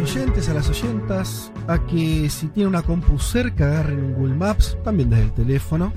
Los 0.00 0.16
oyentes, 0.16 0.48
a 0.48 0.54
las 0.54 0.68
oyentas, 0.70 1.52
a 1.68 1.78
que 1.86 2.28
si 2.28 2.48
tienen 2.48 2.68
una 2.70 2.82
compu 2.82 3.16
cerca, 3.18 3.66
agarren 3.66 4.14
Google 4.14 4.34
Maps, 4.34 4.76
también 4.82 5.08
desde 5.10 5.24
el 5.24 5.32
teléfono, 5.32 5.92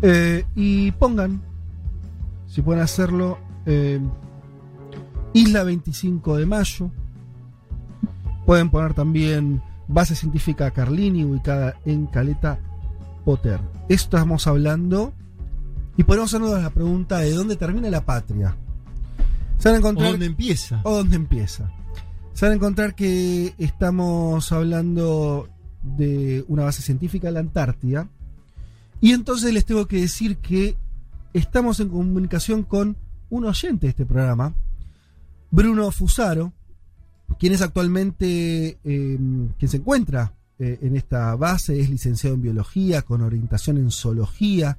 eh, 0.00 0.44
y 0.54 0.92
pongan, 0.92 1.42
si 2.46 2.62
pueden 2.62 2.82
hacerlo, 2.82 3.38
eh, 3.66 4.00
Isla 5.32 5.64
25 5.64 6.36
de 6.36 6.46
Mayo. 6.46 6.90
Pueden 8.46 8.70
poner 8.70 8.94
también 8.94 9.60
Base 9.88 10.14
Científica 10.14 10.70
Carlini, 10.70 11.24
ubicada 11.24 11.74
en 11.84 12.06
Caleta 12.06 12.60
Potter. 13.24 13.60
Estamos 13.88 14.46
hablando, 14.46 15.12
y 15.96 16.04
podemos 16.04 16.30
hacernos 16.30 16.62
la 16.62 16.70
pregunta 16.70 17.18
de 17.18 17.32
dónde 17.32 17.56
termina 17.56 17.90
la 17.90 18.04
patria. 18.04 18.56
Se 19.58 19.68
van 19.68 19.74
a 19.74 19.78
¿O 19.78 19.80
encontrar 19.80 20.10
dónde 20.12 20.26
empieza? 20.26 20.80
o 20.84 20.96
dónde 20.96 21.16
empieza. 21.16 21.72
Se 22.32 22.46
van 22.46 22.52
a 22.52 22.56
encontrar 22.56 22.94
que 22.94 23.54
estamos 23.58 24.50
hablando 24.52 25.48
de 25.82 26.44
una 26.48 26.64
base 26.64 26.82
científica 26.82 27.28
en 27.28 27.34
la 27.34 27.40
Antártida. 27.40 28.08
Y 29.00 29.12
entonces 29.12 29.52
les 29.52 29.64
tengo 29.64 29.86
que 29.86 30.00
decir 30.00 30.38
que 30.38 30.76
estamos 31.32 31.80
en 31.80 31.88
comunicación 31.88 32.62
con 32.62 32.96
un 33.30 33.44
oyente 33.44 33.86
de 33.86 33.90
este 33.90 34.06
programa, 34.06 34.54
Bruno 35.50 35.90
Fusaro, 35.90 36.52
quien 37.38 37.52
es 37.52 37.62
actualmente 37.62 38.78
eh, 38.84 39.18
quien 39.58 39.68
se 39.68 39.76
encuentra 39.78 40.34
eh, 40.58 40.78
en 40.82 40.96
esta 40.96 41.34
base, 41.36 41.80
es 41.80 41.88
licenciado 41.88 42.34
en 42.34 42.42
biología 42.42 43.02
con 43.02 43.22
orientación 43.22 43.78
en 43.78 43.90
zoología 43.90 44.78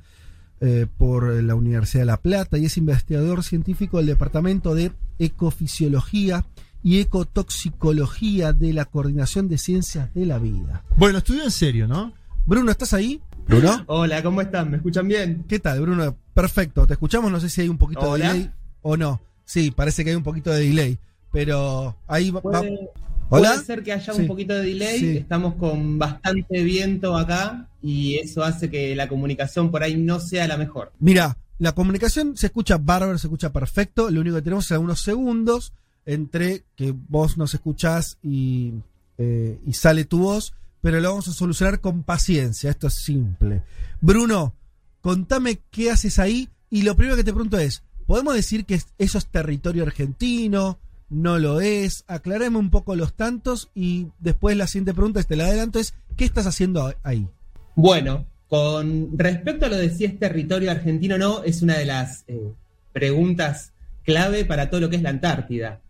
eh, 0.59 0.85
por 0.97 1.41
la 1.41 1.55
Universidad 1.55 2.01
de 2.01 2.05
La 2.05 2.21
Plata 2.21 2.57
y 2.57 2.65
es 2.65 2.77
investigador 2.77 3.43
científico 3.43 3.97
del 3.97 4.07
Departamento 4.07 4.75
de 4.75 4.91
Ecofisiología 5.17 6.45
y 6.83 6.99
Ecotoxicología 6.99 8.53
de 8.53 8.73
la 8.73 8.85
Coordinación 8.85 9.47
de 9.47 9.57
Ciencias 9.57 10.13
de 10.13 10.25
la 10.25 10.39
Vida. 10.39 10.83
Bueno, 10.97 11.19
estudió 11.19 11.43
en 11.43 11.51
serio, 11.51 11.87
¿no? 11.87 12.13
Bruno, 12.45 12.71
¿estás 12.71 12.93
ahí? 12.93 13.21
Bruno. 13.47 13.83
Hola, 13.87 14.23
¿cómo 14.23 14.41
están? 14.41 14.71
¿Me 14.71 14.77
escuchan 14.77 15.07
bien? 15.07 15.45
¿Qué 15.47 15.59
tal, 15.59 15.81
Bruno? 15.81 16.15
Perfecto, 16.33 16.87
te 16.87 16.93
escuchamos, 16.93 17.31
no 17.31 17.39
sé 17.39 17.49
si 17.49 17.61
hay 17.61 17.69
un 17.69 17.77
poquito 17.77 18.01
Hola. 18.09 18.27
de 18.33 18.33
delay 18.39 18.51
o 18.81 18.97
no. 18.97 19.21
Sí, 19.45 19.71
parece 19.71 20.03
que 20.03 20.11
hay 20.11 20.15
un 20.15 20.23
poquito 20.23 20.49
de 20.51 20.59
delay, 20.65 20.97
pero 21.31 21.95
ahí 22.07 22.31
va... 22.31 22.41
va- 22.41 22.59
Puede, 22.61 22.89
¿Hola? 23.29 23.49
puede 23.53 23.65
ser 23.65 23.83
que 23.83 23.93
haya 23.93 24.13
Sí. 24.13 24.21
un 24.21 24.27
poquito 24.27 24.53
de 24.53 24.63
delay. 24.63 24.99
Sí. 24.99 25.17
Estamos 25.17 25.55
con 25.55 25.99
bastante 25.99 26.63
viento 26.63 27.15
acá 27.17 27.67
y 27.81 28.15
eso 28.15 28.43
hace 28.43 28.69
que 28.69 28.95
la 28.95 29.07
comunicación 29.07 29.71
por 29.71 29.83
ahí 29.83 29.95
no 29.97 30.19
sea 30.19 30.47
la 30.47 30.57
mejor. 30.57 30.91
Mira, 30.99 31.37
la 31.59 31.73
comunicación 31.73 32.35
se 32.37 32.47
escucha 32.47 32.77
bárbaro, 32.77 33.17
se 33.17 33.27
escucha 33.27 33.51
perfecto. 33.53 34.09
Lo 34.09 34.21
único 34.21 34.35
que 34.37 34.41
tenemos 34.41 34.65
es 34.65 34.71
algunos 34.73 35.01
segundos 35.01 35.73
entre 36.05 36.63
que 36.75 36.93
vos 37.09 37.37
nos 37.37 37.53
escuchás 37.53 38.17
y, 38.23 38.73
eh, 39.17 39.59
y 39.65 39.73
sale 39.73 40.05
tu 40.05 40.19
voz, 40.19 40.53
pero 40.81 40.99
lo 40.99 41.09
vamos 41.09 41.27
a 41.27 41.33
solucionar 41.33 41.79
con 41.79 42.03
paciencia. 42.03 42.69
Esto 42.71 42.87
es 42.87 42.95
simple. 42.95 43.63
Bruno, 44.01 44.55
contame 45.01 45.59
qué 45.69 45.91
haces 45.91 46.19
ahí. 46.19 46.49
Y 46.69 46.83
lo 46.83 46.95
primero 46.95 47.15
que 47.15 47.23
te 47.23 47.33
pregunto 47.33 47.57
es: 47.59 47.83
¿podemos 48.07 48.33
decir 48.33 48.65
que 48.65 48.75
es- 48.75 48.87
eso 48.97 49.17
es 49.17 49.27
territorio 49.27 49.83
argentino? 49.83 50.79
¿No 51.09 51.37
lo 51.39 51.59
es? 51.61 52.03
Aclarame 52.07 52.57
un 52.57 52.69
poco 52.69 52.95
los 52.95 53.13
tantos 53.13 53.69
y 53.75 54.07
después 54.19 54.55
la 54.55 54.67
siguiente 54.67 54.93
pregunta, 54.93 55.21
te 55.23 55.35
la 55.35 55.45
adelanto, 55.45 55.77
es: 55.79 55.93
¿qué 56.17 56.25
estás 56.25 56.47
haciendo 56.47 56.93
ahí? 57.03 57.27
Bueno, 57.75 58.25
con 58.47 59.17
respecto 59.17 59.65
a 59.65 59.69
lo 59.69 59.75
de 59.77 59.93
si 59.93 60.05
es 60.05 60.17
territorio 60.17 60.71
argentino 60.71 61.15
o 61.15 61.17
no, 61.17 61.43
es 61.43 61.61
una 61.61 61.77
de 61.77 61.85
las 61.85 62.23
eh, 62.27 62.53
preguntas 62.93 63.73
clave 64.03 64.45
para 64.45 64.69
todo 64.69 64.81
lo 64.81 64.89
que 64.89 64.95
es 64.95 65.01
la 65.01 65.09
Antártida. 65.09 65.81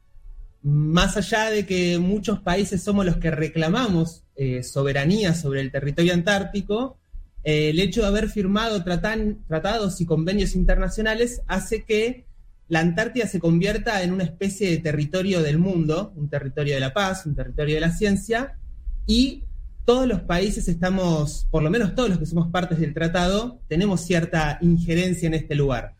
Más 0.64 1.18
allá 1.18 1.50
de 1.50 1.66
que 1.66 1.98
muchos 1.98 2.40
países 2.40 2.84
somos 2.84 3.06
los 3.06 3.18
que 3.18 3.32
reclamamos 3.32 4.24
eh, 4.36 4.64
soberanía 4.64 5.34
sobre 5.34 5.62
el 5.62 5.72
territorio 5.72 6.14
antártico, 6.14 6.98
eh, 7.44 7.70
el 7.70 7.80
hecho 7.80 8.02
de 8.02 8.08
haber 8.08 8.30
firmado 8.30 8.84
tratados 8.84 10.02
y 10.02 10.06
convenios 10.06 10.56
internacionales 10.56 11.42
hace 11.48 11.84
que 11.84 12.26
la 12.68 12.80
Antártida 12.80 13.28
se 13.28 13.40
convierta 13.40 14.02
en 14.02 14.14
una 14.14 14.24
especie 14.24 14.70
de 14.70 14.78
territorio 14.78 15.42
del 15.42 15.58
mundo, 15.58 16.14
un 16.16 16.30
territorio 16.30 16.76
de 16.76 16.80
la 16.80 16.94
paz, 16.94 17.26
un 17.26 17.36
territorio 17.36 17.76
de 17.76 17.82
la 17.82 17.92
ciencia, 17.92 18.58
y 19.06 19.44
todos 19.84 20.08
los 20.08 20.22
países 20.22 20.70
estamos, 20.70 21.48
por 21.52 21.64
lo 21.64 21.70
menos 21.70 21.96
todos 21.96 22.08
los 22.08 22.18
que 22.18 22.26
somos 22.26 22.48
partes 22.48 22.80
del 22.80 22.94
tratado, 22.94 23.60
tenemos 23.68 24.02
cierta 24.02 24.58
injerencia 24.62 25.28
en 25.28 25.34
este 25.34 25.54
lugar. 25.54 25.96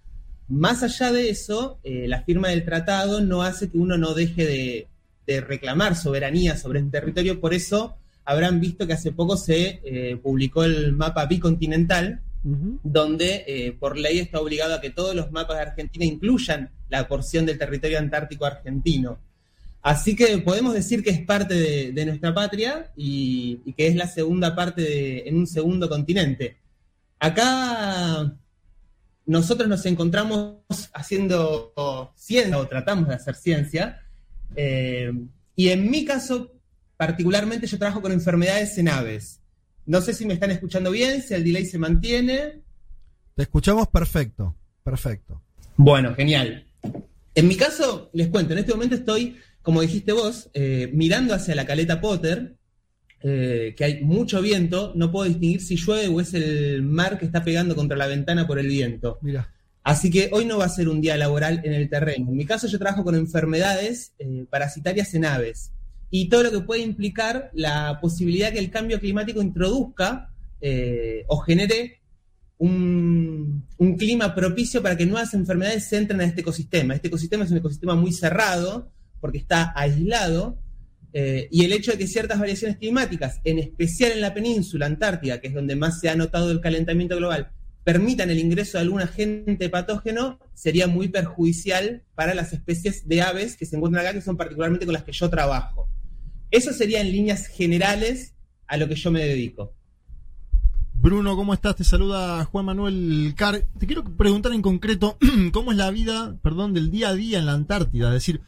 Más 0.52 0.84
allá 0.84 1.12
de 1.14 1.30
eso, 1.30 1.80
eh, 1.84 2.08
la 2.08 2.24
firma 2.24 2.50
del 2.50 2.66
tratado 2.66 3.22
no 3.22 3.42
hace 3.42 3.70
que 3.70 3.78
uno 3.78 3.98
no 3.98 4.14
deje 4.14 4.46
de, 4.46 4.88
de 5.26 5.40
reclamar 5.40 5.96
soberanía 5.96 6.58
sobre 6.58 6.80
el 6.80 6.92
territorio, 6.92 7.40
por 7.40 7.54
eso 7.54 7.96
habrán 8.26 8.60
visto 8.60 8.86
que 8.86 8.94
hace 8.94 9.14
poco 9.14 9.38
se 9.38 9.80
eh, 9.86 10.18
publicó 10.22 10.64
el 10.66 10.92
mapa 10.94 11.26
bicontinental, 11.26 12.20
donde 12.44 13.44
eh, 13.48 13.78
por 13.80 13.98
ley 13.98 14.18
está 14.20 14.40
obligado 14.42 14.74
a 14.74 14.82
que 14.82 14.90
todos 14.90 15.14
los 15.16 15.32
mapas 15.32 15.58
de 15.58 15.62
Argentina 15.64 16.06
incluyan 16.06 16.70
la 16.90 17.08
porción 17.08 17.46
del 17.46 17.58
territorio 17.60 18.00
antártico 18.00 18.46
argentino. 18.46 19.20
Así 19.84 20.16
que 20.16 20.40
podemos 20.40 20.74
decir 20.74 21.04
que 21.04 21.12
es 21.12 21.22
parte 21.22 21.54
de, 21.54 21.92
de 21.92 22.06
nuestra 22.06 22.34
patria 22.34 22.92
y, 22.98 23.60
y 23.64 23.74
que 23.74 23.88
es 23.88 23.96
la 23.96 24.08
segunda 24.08 24.56
parte 24.56 24.82
de- 24.82 25.20
en 25.28 25.38
un 25.38 25.48
segundo 25.48 25.88
continente. 25.88 26.58
Acá 27.20 28.34
nosotros 29.32 29.70
nos 29.70 29.86
encontramos 29.86 30.58
haciendo 30.94 31.74
ciencia 32.18 32.58
o 32.58 32.68
tratamos 32.68 33.08
de 33.08 33.16
hacer 33.16 33.36
ciencia. 33.36 34.02
eh, 34.58 35.14
y 35.56 35.70
en 35.70 35.90
mi 35.90 36.04
caso, 36.04 36.52
particularmente, 36.98 37.66
yo 37.66 37.78
trabajo 37.78 38.02
con 38.02 38.12
enfermedades 38.12 38.78
en 38.78 38.90
aves. 38.90 39.40
No 39.86 40.02
sé 40.02 40.14
si 40.14 40.26
me 40.26 40.34
están 40.34 40.52
escuchando 40.52 40.92
bien, 40.92 41.22
si 41.22 41.34
el 41.34 41.46
delay 41.46 41.66
se 41.66 41.78
mantiene. 41.78 42.62
Te 43.36 43.44
escuchamos 43.44 43.88
perfecto, 43.88 44.54
perfecto. 44.84 45.42
Bueno, 45.78 46.14
genial. 46.14 46.66
En 47.34 47.48
mi 47.48 47.56
caso, 47.56 48.10
les 48.12 48.28
cuento, 48.28 48.52
en 48.52 48.60
este 48.60 48.74
momento 48.74 48.96
estoy, 48.96 49.38
como 49.62 49.80
dijiste 49.80 50.12
vos, 50.12 50.50
eh, 50.54 50.90
mirando 50.94 51.34
hacia 51.34 51.56
la 51.56 51.66
caleta 51.66 52.02
Potter, 52.02 52.58
eh, 53.24 53.74
que 53.78 53.84
hay 53.84 54.04
mucho 54.04 54.42
viento, 54.42 54.94
no 54.96 55.12
puedo 55.12 55.28
distinguir 55.28 55.62
si 55.62 55.76
llueve 55.76 56.08
o 56.08 56.20
es 56.20 56.34
el 56.34 56.82
mar 56.82 57.20
que 57.20 57.26
está 57.26 57.44
pegando 57.44 57.76
contra 57.76 57.98
la 57.98 58.08
ventana 58.08 58.48
por 58.48 58.58
el 58.58 58.68
viento. 58.68 59.20
Mira. 59.22 59.52
Así 59.84 60.12
que 60.12 60.30
hoy 60.32 60.46
no 60.46 60.58
va 60.58 60.66
a 60.66 60.70
ser 60.70 60.90
un 60.90 61.02
día 61.02 61.18
laboral 61.18 61.62
en 61.64 61.74
el 61.74 61.90
terreno. 61.90 62.30
En 62.30 62.38
mi 62.38 62.46
caso 62.46 62.68
yo 62.68 62.78
trabajo 62.80 63.04
con 63.04 63.16
enfermedades 63.16 64.14
eh, 64.20 64.46
parasitarias 64.50 65.14
en 65.14 65.26
aves 65.26 65.72
y 66.10 66.30
todo 66.30 66.44
lo 66.44 66.52
que 66.52 66.62
puede 66.62 66.82
implicar 66.82 67.50
la 67.54 68.00
posibilidad 68.02 68.52
que 68.52 68.60
el 68.60 68.70
cambio 68.70 69.00
climático 69.00 69.42
introduzca 69.42 70.30
eh, 70.60 71.24
o 71.28 71.38
genere 71.38 72.02
un, 72.58 73.66
un 73.78 73.98
clima 73.98 74.36
propicio 74.36 74.84
para 74.84 74.96
que 74.96 75.06
nuevas 75.06 75.34
enfermedades 75.34 75.88
se 75.88 75.98
entren 75.98 76.22
a 76.22 76.26
este 76.26 76.42
ecosistema. 76.42 76.94
Este 76.94 77.08
ecosistema 77.08 77.44
es 77.44 77.52
un 77.52 77.58
ecosistema 77.58 77.96
muy 77.96 78.12
cerrado 78.12 78.92
porque 79.20 79.40
está 79.40 79.74
aislado 79.76 80.58
eh, 81.14 81.48
y 81.52 81.66
el 81.66 81.74
hecho 81.74 81.92
de 81.92 81.98
que 81.98 82.08
ciertas 82.08 82.40
variaciones 82.40 82.78
climáticas, 82.78 83.42
en 83.44 83.60
especial 83.60 84.14
en 84.14 84.22
la 84.22 84.34
península 84.34 84.86
antártica, 84.86 85.42
que 85.42 85.48
es 85.48 85.54
donde 85.54 85.76
más 85.76 86.00
se 86.00 86.10
ha 86.10 86.16
notado 86.16 86.52
el 86.52 86.62
calentamiento 86.62 87.18
global, 87.18 87.52
permitan 87.84 88.30
el 88.30 88.40
ingreso 88.40 88.78
de 88.78 88.84
algún 88.84 89.02
agente 89.02 89.70
patógeno, 89.70 90.40
sería 90.54 90.88
muy 90.88 91.10
perjudicial 91.10 92.04
para 92.16 92.34
las 92.34 92.54
especies 92.54 93.08
de 93.08 93.22
aves 93.22 93.58
que 93.58 93.66
se 93.66 93.76
encuentran 93.76 94.06
acá, 94.06 94.14
que 94.14 94.22
son 94.22 94.38
particularmente 94.38 94.86
con 94.86 94.94
las 94.94 95.04
que 95.04 95.12
yo 95.12 95.30
trabajo. 95.30 95.90
Eso 96.52 96.74
sería 96.74 97.02
en 97.02 97.12
líneas 97.12 97.48
generales 97.48 98.36
a 98.68 98.78
lo 98.78 98.88
que 98.88 98.96
yo 98.96 99.12
me 99.12 99.24
dedico. 99.24 99.74
Bruno, 100.94 101.36
¿cómo 101.36 101.54
estás? 101.54 101.76
Te 101.76 101.84
saluda 101.84 102.46
Juan 102.46 102.66
Manuel 102.66 103.34
Car. 103.36 103.66
Te 103.80 103.88
quiero 103.88 104.04
preguntar 104.04 104.54
en 104.54 104.62
concreto 104.62 105.18
cómo 105.52 105.72
es 105.72 105.78
la 105.78 105.90
vida, 105.90 106.38
perdón, 106.44 106.74
del 106.74 106.92
día 106.92 107.10
a 107.10 107.16
día 107.16 107.40
en 107.40 107.48
la 107.48 107.54
Antártida. 107.54 108.10
Es 108.10 108.14
decir, 108.14 108.42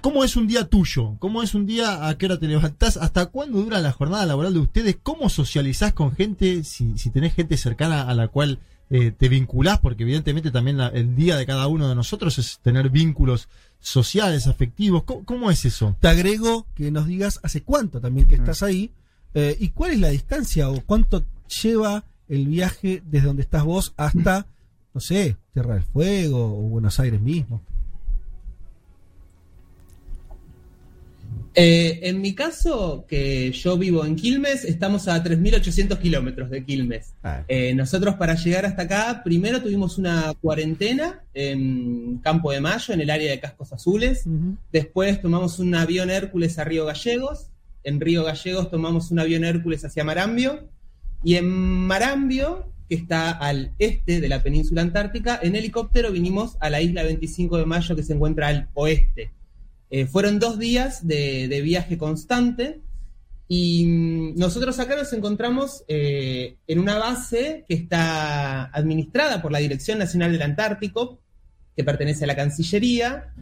¿cómo 0.00 0.22
es 0.24 0.36
un 0.36 0.46
día 0.46 0.64
tuyo? 0.68 1.16
¿Cómo 1.18 1.42
es 1.42 1.54
un 1.54 1.66
día? 1.66 2.08
¿A 2.08 2.16
qué 2.18 2.26
hora 2.26 2.38
te 2.38 2.46
levantás? 2.48 2.96
¿Hasta 2.96 3.26
cuándo 3.26 3.60
dura 3.62 3.80
la 3.80 3.92
jornada 3.92 4.26
laboral 4.26 4.52
de 4.54 4.60
ustedes? 4.60 4.96
¿Cómo 5.02 5.28
socializás 5.28 5.92
con 5.92 6.12
gente? 6.14 6.62
Si, 6.64 6.96
si 6.98 7.10
tenés 7.10 7.34
gente 7.34 7.56
cercana 7.56 8.02
a 8.02 8.14
la 8.14 8.28
cual 8.28 8.58
eh, 8.90 9.10
te 9.10 9.28
vinculás, 9.30 9.78
porque 9.80 10.02
evidentemente 10.02 10.50
también 10.50 10.76
la- 10.76 10.88
el 10.88 11.16
día 11.16 11.36
de 11.36 11.46
cada 11.46 11.66
uno 11.66 11.88
de 11.88 11.94
nosotros 11.94 12.38
es 12.38 12.58
tener 12.60 12.90
vínculos 12.90 13.48
sociales, 13.80 14.46
afectivos. 14.46 15.04
¿Cómo, 15.04 15.24
cómo 15.24 15.50
es 15.50 15.64
eso? 15.64 15.96
Te 16.00 16.08
agrego 16.08 16.66
que 16.74 16.90
nos 16.90 17.06
digas 17.06 17.40
hace 17.42 17.62
cuánto 17.62 18.00
también 18.00 18.26
que 18.28 18.34
estás 18.36 18.62
ahí 18.62 18.92
eh, 19.34 19.56
y 19.58 19.70
cuál 19.70 19.92
es 19.92 20.00
la 20.00 20.08
distancia 20.10 20.68
o 20.68 20.80
cuánto 20.84 21.24
lleva 21.62 22.04
el 22.28 22.46
viaje 22.46 23.02
desde 23.06 23.26
donde 23.28 23.42
estás 23.42 23.64
vos 23.64 23.94
hasta, 23.96 24.46
no 24.92 25.00
sé, 25.00 25.36
Tierra 25.54 25.74
del 25.74 25.82
Fuego 25.84 26.44
o 26.58 26.68
Buenos 26.68 27.00
Aires 27.00 27.20
mismo? 27.20 27.62
Eh, 31.54 32.00
en 32.04 32.20
mi 32.20 32.34
caso, 32.34 33.04
que 33.06 33.52
yo 33.52 33.76
vivo 33.76 34.04
en 34.04 34.16
Quilmes, 34.16 34.64
estamos 34.64 35.06
a 35.08 35.22
3.800 35.22 35.98
kilómetros 35.98 36.50
de 36.50 36.64
Quilmes. 36.64 37.14
Ah. 37.22 37.44
Eh, 37.48 37.74
nosotros 37.74 38.14
para 38.14 38.34
llegar 38.34 38.64
hasta 38.64 38.82
acá, 38.82 39.22
primero 39.22 39.60
tuvimos 39.60 39.98
una 39.98 40.32
cuarentena 40.40 41.22
en 41.34 42.18
Campo 42.18 42.52
de 42.52 42.60
Mayo, 42.60 42.94
en 42.94 43.00
el 43.00 43.10
área 43.10 43.30
de 43.30 43.40
Cascos 43.40 43.72
Azules. 43.72 44.24
Después 44.72 45.20
tomamos 45.20 45.58
un 45.58 45.74
avión 45.74 46.10
Hércules 46.10 46.58
a 46.58 46.64
Río 46.64 46.86
Gallegos. 46.86 47.48
En 47.84 48.00
Río 48.00 48.24
Gallegos 48.24 48.70
tomamos 48.70 49.10
un 49.10 49.18
avión 49.18 49.44
Hércules 49.44 49.84
hacia 49.84 50.04
Marambio. 50.04 50.68
Y 51.22 51.36
en 51.36 51.46
Marambio, 51.46 52.72
que 52.88 52.94
está 52.94 53.30
al 53.30 53.72
este 53.78 54.20
de 54.20 54.28
la 54.28 54.42
península 54.42 54.82
antártica, 54.82 55.38
en 55.42 55.54
helicóptero 55.54 56.12
vinimos 56.12 56.56
a 56.60 56.70
la 56.70 56.80
isla 56.80 57.02
25 57.02 57.58
de 57.58 57.66
Mayo, 57.66 57.94
que 57.94 58.02
se 58.02 58.14
encuentra 58.14 58.48
al 58.48 58.68
oeste. 58.74 59.30
Eh, 59.94 60.06
fueron 60.06 60.38
dos 60.38 60.58
días 60.58 61.06
de, 61.06 61.60
viaje 61.62 61.98
constante 61.98 62.80
y 63.46 63.84
mm, 63.84 64.38
nosotros 64.38 64.78
acá 64.78 64.96
nos 64.96 65.12
encontramos 65.12 65.84
eh, 65.86 66.56
en 66.66 66.78
una 66.78 66.96
base 66.96 67.66
que 67.68 67.74
está 67.74 68.64
administrada 68.74 69.42
por 69.42 69.52
la 69.52 69.58
Dirección 69.58 69.98
Nacional 69.98 70.32
del 70.32 70.40
Antártico, 70.40 71.20
que 71.76 71.84
pertenece 71.84 72.24
a 72.24 72.26
la 72.26 72.36
Cancillería, 72.36 73.34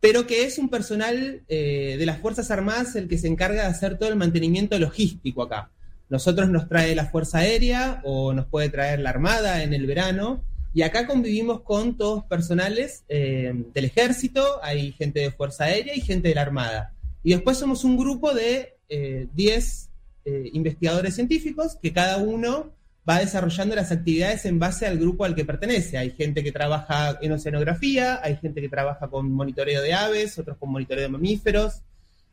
pero 0.00 0.26
que 0.26 0.44
es 0.44 0.58
un 0.58 0.70
personal 0.70 1.42
eh, 1.46 1.94
de 1.96 2.06
las 2.06 2.18
Fuerzas 2.18 2.50
Armadas 2.50 2.96
el 2.96 3.06
que 3.06 3.16
se 3.16 3.28
encarga 3.28 3.62
de 3.62 3.68
hacer 3.68 3.96
todo 3.96 4.08
el 4.08 4.16
mantenimiento 4.16 4.76
logístico 4.80 5.44
acá. 5.44 5.70
Nosotros 6.08 6.48
nos 6.50 6.68
trae 6.68 6.96
la 6.96 7.06
Fuerza 7.06 7.38
Aérea 7.38 8.00
o 8.02 8.32
nos 8.32 8.46
puede 8.46 8.70
traer 8.70 8.98
la 8.98 9.10
Armada 9.10 9.62
en 9.62 9.72
el 9.72 9.86
verano. 9.86 10.42
Y 10.74 10.82
acá 10.82 11.06
convivimos 11.06 11.60
con 11.62 11.96
todos 11.96 12.24
personales 12.24 13.04
eh, 13.08 13.52
del 13.74 13.84
ejército, 13.84 14.44
hay 14.62 14.92
gente 14.92 15.20
de 15.20 15.30
Fuerza 15.30 15.64
Aérea 15.64 15.94
y 15.94 16.00
gente 16.00 16.28
de 16.28 16.34
la 16.34 16.42
Armada. 16.42 16.94
Y 17.22 17.32
después 17.32 17.58
somos 17.58 17.84
un 17.84 17.96
grupo 17.96 18.32
de 18.32 18.76
eh, 18.88 19.28
10 19.34 19.90
eh, 20.24 20.50
investigadores 20.52 21.14
científicos 21.14 21.76
que 21.80 21.92
cada 21.92 22.18
uno 22.18 22.72
va 23.08 23.18
desarrollando 23.18 23.74
las 23.74 23.90
actividades 23.90 24.44
en 24.44 24.58
base 24.58 24.86
al 24.86 24.98
grupo 24.98 25.24
al 25.24 25.34
que 25.34 25.44
pertenece. 25.44 25.98
Hay 25.98 26.10
gente 26.10 26.44
que 26.44 26.52
trabaja 26.52 27.18
en 27.20 27.32
oceanografía, 27.32 28.20
hay 28.22 28.36
gente 28.36 28.60
que 28.60 28.68
trabaja 28.68 29.08
con 29.08 29.32
monitoreo 29.32 29.82
de 29.82 29.92
aves, 29.92 30.38
otros 30.38 30.56
con 30.58 30.70
monitoreo 30.70 31.02
de 31.02 31.08
mamíferos, 31.08 31.82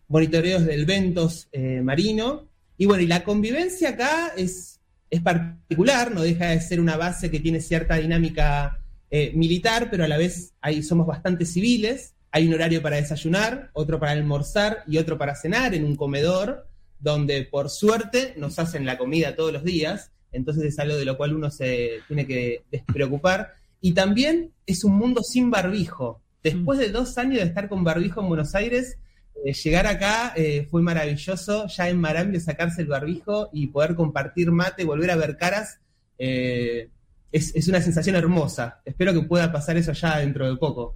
monitoreos 0.08 0.66
del 0.66 0.86
ventos 0.86 1.48
eh, 1.52 1.82
marino. 1.82 2.48
Y 2.78 2.86
bueno, 2.86 3.04
y 3.04 3.08
la 3.08 3.24
convivencia 3.24 3.90
acá 3.90 4.34
es, 4.38 4.79
es 5.10 5.22
particular, 5.22 6.12
no 6.12 6.22
deja 6.22 6.48
de 6.48 6.62
ser 6.62 6.80
una 6.80 6.98
base 6.98 7.32
que 7.32 7.40
tiene 7.40 7.62
cierta 7.62 7.96
dinámica 7.96 8.80
eh, 9.10 9.32
militar, 9.36 9.90
pero 9.90 10.04
a 10.04 10.08
la 10.08 10.18
vez 10.18 10.54
ahí 10.62 10.84
somos 10.84 11.08
bastante 11.08 11.46
civiles. 11.46 12.14
Hay 12.32 12.48
un 12.48 12.54
horario 12.54 12.82
para 12.82 12.98
desayunar, 12.98 13.72
otro 13.74 14.00
para 14.00 14.12
almorzar 14.12 14.84
y 14.88 14.98
otro 14.98 15.18
para 15.18 15.36
cenar 15.36 15.74
en 15.74 15.84
un 15.84 15.96
comedor, 15.96 16.68
donde 17.00 17.44
por 17.44 17.70
suerte 17.70 18.36
nos 18.38 18.60
hacen 18.60 18.86
la 18.86 18.98
comida 18.98 19.36
todos 19.36 19.52
los 19.52 19.64
días, 19.64 20.12
entonces 20.32 20.64
es 20.64 20.80
algo 20.80 20.96
de 20.96 21.06
lo 21.06 21.18
cual 21.18 21.34
uno 21.34 21.50
se 21.50 22.02
tiene 22.08 22.28
que 22.28 22.64
despreocupar. 22.72 23.54
Y 23.82 23.94
también 23.94 24.52
es 24.66 24.84
un 24.84 24.96
mundo 24.96 25.24
sin 25.24 25.50
barbijo. 25.50 26.22
Después 26.44 26.78
de 26.78 26.90
dos 26.90 27.18
años 27.18 27.40
de 27.40 27.48
estar 27.48 27.68
con 27.68 27.84
barbijo 27.84 28.22
en 28.22 28.28
Buenos 28.28 28.54
Aires, 28.54 28.98
eh, 29.46 29.54
llegar 29.54 29.88
acá 29.88 30.34
eh, 30.36 30.68
fue 30.70 30.82
maravilloso, 30.82 31.68
ya 31.68 31.90
en 31.90 32.00
Marambio 32.00 32.40
sacarse 32.40 32.82
el 32.82 32.88
barbijo 32.88 33.50
y 33.54 33.68
poder 33.68 33.96
compartir 33.96 34.52
mate, 34.52 34.86
volver 34.86 35.12
a 35.12 35.16
ver 35.16 35.38
caras, 35.38 35.80
eh, 36.18 36.90
es, 37.32 37.56
es 37.56 37.68
una 37.68 37.82
sensación 37.82 38.16
hermosa. 38.16 38.82
Espero 38.86 39.14
que 39.14 39.22
pueda 39.22 39.52
pasar 39.52 39.78
eso 39.78 39.94
ya 39.94 40.18
dentro 40.18 40.50
de 40.50 40.58
poco. 40.58 40.96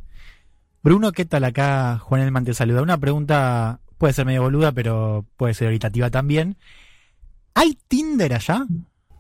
Bruno, 0.82 1.12
¿qué 1.12 1.26
tal 1.26 1.46
acá? 1.46 1.98
Juan 2.00 2.22
Elman 2.22 2.44
te 2.44 2.54
saluda. 2.54 2.82
Una 2.82 2.98
pregunta 2.98 3.80
puede 3.98 4.14
ser 4.14 4.26
medio 4.26 4.42
boluda, 4.42 4.74
pero 4.74 5.26
puede 5.38 5.54
ser 5.54 5.68
oritativa 5.68 6.10
también. 6.10 6.58
¿Hay 7.54 7.78
Tinder 7.88 8.34
allá? 8.34 8.66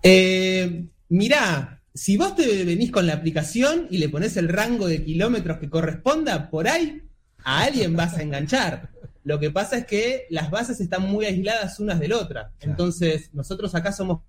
Eh, 0.01 0.87
mirá, 1.07 1.81
si 1.93 2.17
vos 2.17 2.35
te 2.35 2.65
venís 2.65 2.91
con 2.91 3.07
la 3.07 3.13
aplicación 3.13 3.87
y 3.89 3.99
le 3.99 4.09
pones 4.09 4.35
el 4.35 4.49
rango 4.49 4.87
de 4.87 5.05
kilómetros 5.05 5.59
que 5.59 5.69
corresponda, 5.69 6.49
por 6.49 6.67
ahí 6.67 7.01
a 7.45 7.63
alguien 7.63 7.95
vas 7.95 8.17
a 8.17 8.23
enganchar. 8.23 8.89
Lo 9.23 9.39
que 9.39 9.51
pasa 9.51 9.77
es 9.77 9.85
que 9.85 10.25
las 10.29 10.51
bases 10.51 10.81
están 10.81 11.03
muy 11.03 11.25
aisladas 11.25 11.79
unas 11.79 11.99
de 11.99 12.07
la 12.09 12.17
otra. 12.17 12.51
Entonces, 12.59 13.29
nosotros 13.33 13.73
acá 13.73 13.91
somos 13.93 14.21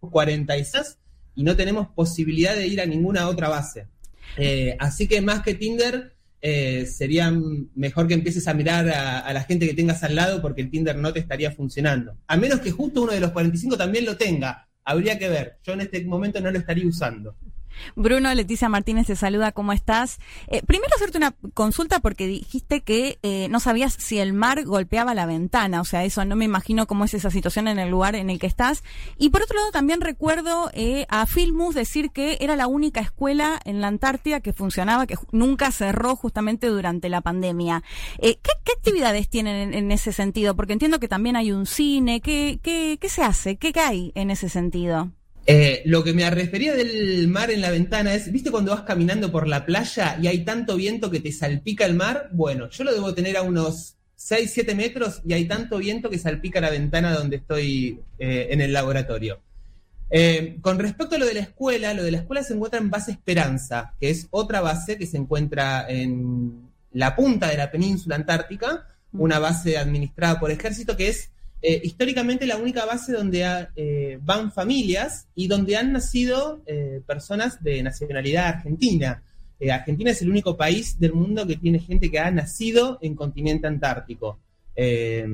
46 0.00 0.98
y 1.34 1.42
no 1.42 1.54
tenemos 1.56 1.88
posibilidad 1.88 2.54
de 2.54 2.66
ir 2.66 2.80
a 2.80 2.86
ninguna 2.86 3.28
otra 3.28 3.48
base. 3.48 3.86
Eh, 4.36 4.76
así 4.78 5.06
que 5.06 5.20
más 5.20 5.42
que 5.42 5.54
Tinder, 5.54 6.14
eh, 6.40 6.86
sería 6.86 7.32
mejor 7.74 8.06
que 8.08 8.14
empieces 8.14 8.46
a 8.48 8.54
mirar 8.54 8.88
a, 8.88 9.20
a, 9.20 9.32
la 9.32 9.42
gente 9.42 9.66
que 9.66 9.74
tengas 9.74 10.02
al 10.02 10.14
lado 10.14 10.40
porque 10.40 10.62
el 10.62 10.70
Tinder 10.70 10.96
no 10.96 11.12
te 11.12 11.20
estaría 11.20 11.50
funcionando. 11.50 12.16
A 12.26 12.36
menos 12.36 12.60
que 12.60 12.70
justo 12.70 13.02
uno 13.02 13.12
de 13.12 13.20
los 13.20 13.32
45 13.32 13.76
también 13.76 14.04
lo 14.04 14.16
tenga. 14.16 14.68
Habría 14.84 15.18
que 15.18 15.28
ver. 15.28 15.58
Yo 15.64 15.74
en 15.74 15.80
este 15.82 16.04
momento 16.04 16.40
no 16.40 16.50
lo 16.50 16.58
estaría 16.58 16.86
usando. 16.86 17.36
Bruno, 17.94 18.32
Leticia 18.34 18.68
Martínez 18.68 19.06
te 19.06 19.16
saluda, 19.16 19.52
¿cómo 19.52 19.72
estás? 19.72 20.18
Eh, 20.48 20.62
primero 20.66 20.92
hacerte 20.94 21.18
una 21.18 21.34
consulta 21.54 22.00
porque 22.00 22.26
dijiste 22.26 22.82
que 22.82 23.18
eh, 23.22 23.48
no 23.50 23.60
sabías 23.60 23.94
si 23.94 24.18
el 24.18 24.32
mar 24.32 24.64
golpeaba 24.64 25.14
la 25.14 25.26
ventana, 25.26 25.80
o 25.80 25.84
sea, 25.84 26.04
eso 26.04 26.24
no 26.24 26.36
me 26.36 26.44
imagino 26.44 26.86
cómo 26.86 27.04
es 27.04 27.14
esa 27.14 27.30
situación 27.30 27.68
en 27.68 27.78
el 27.78 27.90
lugar 27.90 28.14
en 28.16 28.30
el 28.30 28.38
que 28.38 28.46
estás. 28.46 28.82
Y 29.18 29.30
por 29.30 29.42
otro 29.42 29.56
lado, 29.56 29.70
también 29.70 30.00
recuerdo 30.00 30.70
eh, 30.74 31.06
a 31.08 31.26
Filmus 31.26 31.74
decir 31.74 32.10
que 32.10 32.38
era 32.40 32.56
la 32.56 32.66
única 32.66 33.00
escuela 33.00 33.60
en 33.64 33.80
la 33.80 33.88
Antártida 33.88 34.40
que 34.40 34.52
funcionaba, 34.52 35.06
que 35.06 35.16
nunca 35.32 35.70
cerró 35.70 36.16
justamente 36.16 36.66
durante 36.68 37.08
la 37.08 37.20
pandemia. 37.20 37.82
¿qué, 38.20 38.38
¿qué, 38.42 38.72
actividades 38.76 39.28
tienen 39.28 39.56
en, 39.56 39.74
en, 39.74 39.92
ese 39.92 40.12
sentido? 40.12 40.54
Porque 40.56 40.72
entiendo 40.72 41.00
que 41.00 41.08
también 41.08 41.36
hay 41.36 41.52
un 41.52 41.66
cine, 41.66 42.20
¿qué, 42.20 42.60
qué, 42.62 42.98
qué 43.00 43.08
se 43.08 43.22
hace? 43.22 43.56
¿Qué 43.56 43.72
hay 43.80 44.12
en 44.14 44.30
ese 44.30 44.48
sentido? 44.48 45.12
Eh, 45.48 45.82
lo 45.84 46.02
que 46.02 46.12
me 46.12 46.28
refería 46.28 46.74
del 46.74 47.28
mar 47.28 47.52
en 47.52 47.60
la 47.60 47.70
ventana 47.70 48.14
es, 48.14 48.32
¿viste 48.32 48.50
cuando 48.50 48.72
vas 48.72 48.82
caminando 48.82 49.30
por 49.30 49.46
la 49.46 49.64
playa 49.64 50.18
y 50.20 50.26
hay 50.26 50.44
tanto 50.44 50.74
viento 50.74 51.08
que 51.08 51.20
te 51.20 51.30
salpica 51.30 51.86
el 51.86 51.94
mar? 51.94 52.30
Bueno, 52.32 52.68
yo 52.68 52.82
lo 52.82 52.92
debo 52.92 53.14
tener 53.14 53.36
a 53.36 53.42
unos 53.42 53.96
6, 54.16 54.50
7 54.52 54.74
metros 54.74 55.22
y 55.24 55.34
hay 55.34 55.46
tanto 55.46 55.78
viento 55.78 56.10
que 56.10 56.18
salpica 56.18 56.60
la 56.60 56.70
ventana 56.70 57.12
donde 57.12 57.36
estoy 57.36 58.00
eh, 58.18 58.48
en 58.50 58.60
el 58.60 58.72
laboratorio. 58.72 59.40
Eh, 60.10 60.58
con 60.60 60.80
respecto 60.80 61.14
a 61.14 61.18
lo 61.18 61.26
de 61.26 61.34
la 61.34 61.40
escuela, 61.40 61.94
lo 61.94 62.02
de 62.02 62.10
la 62.10 62.18
escuela 62.18 62.42
se 62.42 62.54
encuentra 62.54 62.80
en 62.80 62.90
base 62.90 63.12
Esperanza, 63.12 63.94
que 64.00 64.10
es 64.10 64.26
otra 64.30 64.60
base 64.60 64.98
que 64.98 65.06
se 65.06 65.16
encuentra 65.16 65.86
en 65.88 66.70
la 66.92 67.14
punta 67.14 67.48
de 67.48 67.56
la 67.56 67.70
península 67.70 68.16
antártica, 68.16 68.88
una 69.12 69.38
base 69.38 69.78
administrada 69.78 70.40
por 70.40 70.50
ejército 70.50 70.96
que 70.96 71.08
es 71.08 71.30
eh, 71.62 71.80
históricamente 71.82 72.46
la 72.46 72.56
única 72.56 72.84
base 72.84 73.12
donde 73.12 73.44
ha, 73.44 73.70
eh, 73.76 74.18
van 74.22 74.52
familias 74.52 75.28
y 75.34 75.48
donde 75.48 75.76
han 75.76 75.92
nacido 75.92 76.62
eh, 76.66 77.00
personas 77.06 77.62
de 77.62 77.82
nacionalidad 77.82 78.46
argentina. 78.46 79.22
Eh, 79.58 79.70
argentina 79.70 80.10
es 80.10 80.20
el 80.22 80.30
único 80.30 80.56
país 80.56 80.98
del 80.98 81.14
mundo 81.14 81.46
que 81.46 81.56
tiene 81.56 81.78
gente 81.78 82.10
que 82.10 82.18
ha 82.18 82.30
nacido 82.30 82.98
en 83.00 83.14
continente 83.14 83.66
antártico. 83.66 84.38
Eh, 84.74 85.26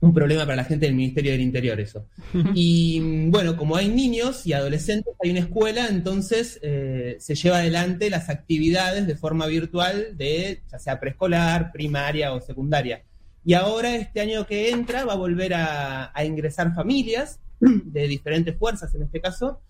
un 0.00 0.12
problema 0.12 0.44
para 0.44 0.56
la 0.56 0.64
gente 0.64 0.86
del 0.86 0.94
Ministerio 0.94 1.32
del 1.32 1.40
Interior 1.40 1.80
eso. 1.80 2.06
Y 2.54 3.28
bueno, 3.28 3.56
como 3.56 3.76
hay 3.76 3.88
niños 3.88 4.46
y 4.46 4.52
adolescentes, 4.52 5.14
hay 5.22 5.30
una 5.30 5.40
escuela, 5.40 5.88
entonces 5.88 6.60
eh, 6.62 7.16
se 7.18 7.34
lleva 7.34 7.58
adelante 7.58 8.10
las 8.10 8.28
actividades 8.28 9.06
de 9.06 9.16
forma 9.16 9.46
virtual 9.46 10.16
de 10.16 10.62
ya 10.70 10.78
sea 10.78 11.00
preescolar, 11.00 11.72
primaria 11.72 12.32
o 12.32 12.40
secundaria. 12.40 13.02
Y 13.44 13.54
ahora, 13.54 13.94
este 13.94 14.20
año 14.20 14.46
que 14.46 14.70
entra, 14.70 15.04
va 15.04 15.12
a 15.12 15.16
volver 15.16 15.52
a, 15.54 16.12
ingresar 16.24 16.74
familias 16.74 17.40
de 17.60 18.08
diferentes 18.08 18.56
fuerzas 18.56 18.94
en 18.94 19.02
este 19.02 19.20
caso, 19.20 19.60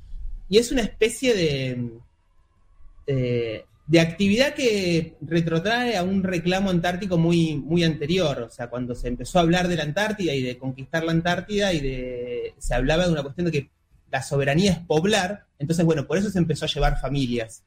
y 0.49 0.59
es 0.59 0.71
una 0.71 0.83
especie 0.83 1.35
de, 1.35 1.91
de, 3.07 3.65
de, 3.87 4.01
actividad 4.01 4.55
que 4.55 5.17
retrotrae 5.23 5.97
a 5.97 6.03
un 6.03 6.23
reclamo 6.23 6.71
antártico 6.71 7.19
muy, 7.19 7.57
muy 7.57 7.83
anterior. 7.83 8.43
O 8.43 8.51
sea, 8.51 8.69
cuando 8.69 8.95
se 8.95 9.09
empezó 9.09 9.39
a 9.39 9.43
hablar 9.43 9.69
de 9.69 9.77
la 9.77 9.85
Antártida 9.85 10.35
y 10.35 10.43
de 10.43 10.59
conquistar 10.59 11.03
la 11.03 11.13
Antártida, 11.13 11.73
y 11.73 11.81
de, 11.81 12.55
se 12.59 12.75
hablaba 12.75 13.07
de 13.07 13.13
una 13.13 13.23
cuestión 13.23 13.47
de 13.47 13.53
que 13.53 13.71
la 14.13 14.23
soberanía 14.23 14.73
es 14.73 14.79
poblar, 14.79 15.47
entonces, 15.59 15.85
bueno, 15.85 16.07
por 16.07 16.19
eso 16.19 16.31
se 16.31 16.39
empezó 16.39 16.67
a 16.67 16.69
llevar 16.69 17.01
familias. 17.01 17.65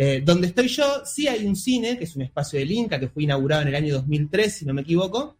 Eh, 0.00 0.22
donde 0.24 0.46
estoy 0.46 0.68
yo, 0.68 1.02
sí 1.04 1.26
hay 1.26 1.44
un 1.44 1.56
cine, 1.56 1.98
que 1.98 2.04
es 2.04 2.14
un 2.14 2.22
espacio 2.22 2.56
del 2.56 2.70
Inca, 2.70 3.00
que 3.00 3.08
fue 3.08 3.24
inaugurado 3.24 3.62
en 3.62 3.68
el 3.68 3.74
año 3.74 3.94
2003, 3.94 4.58
si 4.58 4.64
no 4.64 4.72
me 4.72 4.82
equivoco. 4.82 5.36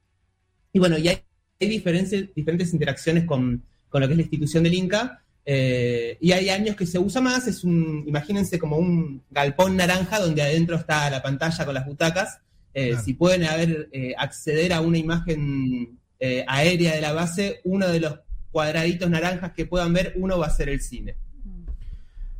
Y 0.72 0.80
bueno, 0.80 0.98
y 0.98 1.06
hay, 1.06 1.18
hay 1.60 1.68
diferentes, 1.68 2.34
diferentes 2.34 2.72
interacciones 2.72 3.24
con, 3.24 3.62
con, 3.88 4.00
lo 4.00 4.08
que 4.08 4.14
es 4.14 4.16
la 4.16 4.22
institución 4.22 4.64
del 4.64 4.74
Inca. 4.74 5.22
Eh, 5.46 6.18
y 6.20 6.32
hay 6.32 6.48
años 6.48 6.74
que 6.74 6.86
se 6.86 6.98
usa 6.98 7.20
más, 7.20 7.46
es 7.46 7.62
un, 7.62 8.02
imagínense 8.08 8.58
como 8.58 8.78
un 8.78 9.22
galpón 9.30 9.76
naranja 9.76 10.18
donde 10.18 10.42
adentro 10.42 10.74
está 10.74 11.08
la 11.08 11.22
pantalla 11.22 11.64
con 11.64 11.74
las 11.74 11.86
butacas. 11.86 12.40
Eh, 12.74 12.88
claro. 12.88 13.04
Si 13.04 13.14
pueden 13.14 13.44
haber, 13.44 13.88
acceder 14.18 14.72
a 14.72 14.80
una 14.80 14.98
imagen 14.98 16.00
aérea 16.48 16.96
de 16.96 17.00
la 17.00 17.12
base, 17.12 17.60
uno 17.62 17.86
de 17.86 18.00
los 18.00 18.18
cuadraditos 18.50 19.08
naranjas 19.08 19.52
que 19.52 19.66
puedan 19.66 19.92
ver, 19.92 20.14
uno 20.16 20.36
va 20.36 20.46
a 20.46 20.50
ser 20.50 20.68
el 20.68 20.80
cine. 20.80 21.14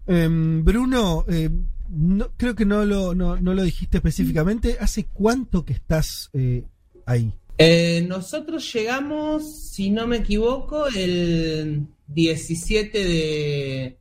Em, 0.08 0.64
Bruno, 0.64 1.26
eh, 1.28 1.50
no, 1.88 2.30
creo 2.36 2.54
que 2.54 2.64
no 2.64 2.84
lo, 2.84 3.14
no, 3.14 3.40
no 3.40 3.54
lo 3.54 3.62
dijiste 3.62 3.98
específicamente. 3.98 4.76
¿Hace 4.80 5.06
cuánto 5.06 5.64
que 5.64 5.72
estás 5.72 6.30
eh, 6.34 6.64
ahí? 7.06 7.32
Eh, 7.56 8.04
nosotros 8.06 8.72
llegamos, 8.72 9.70
si 9.70 9.90
no 9.90 10.06
me 10.06 10.18
equivoco, 10.18 10.86
el 10.86 11.86
17 12.08 13.04
de, 13.04 13.98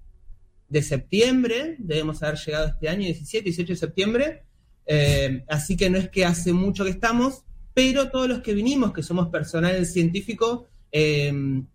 de 0.70 0.82
septiembre, 0.84 1.75
debemos 1.79 2.22
haber 2.22 2.38
llegado 2.38 2.67
este 2.67 2.89
año, 2.89 3.06
17, 3.06 3.44
18 3.46 3.74
de 3.74 3.77
septiembre, 3.77 4.44
eh, 4.86 5.44
así 5.48 5.75
que 5.75 5.89
no 5.89 5.98
es 5.98 6.10
que 6.10 6.25
hace 6.25 6.53
mucho 6.53 6.84
que 6.84 6.91
estamos, 6.91 7.44
pero 7.74 8.10
todos 8.10 8.27
los 8.27 8.41
que 8.41 8.53
vinimos, 8.53 8.94
que 8.94 9.01
somos 9.01 9.29
personal 9.29 9.86
científico, 9.86 10.67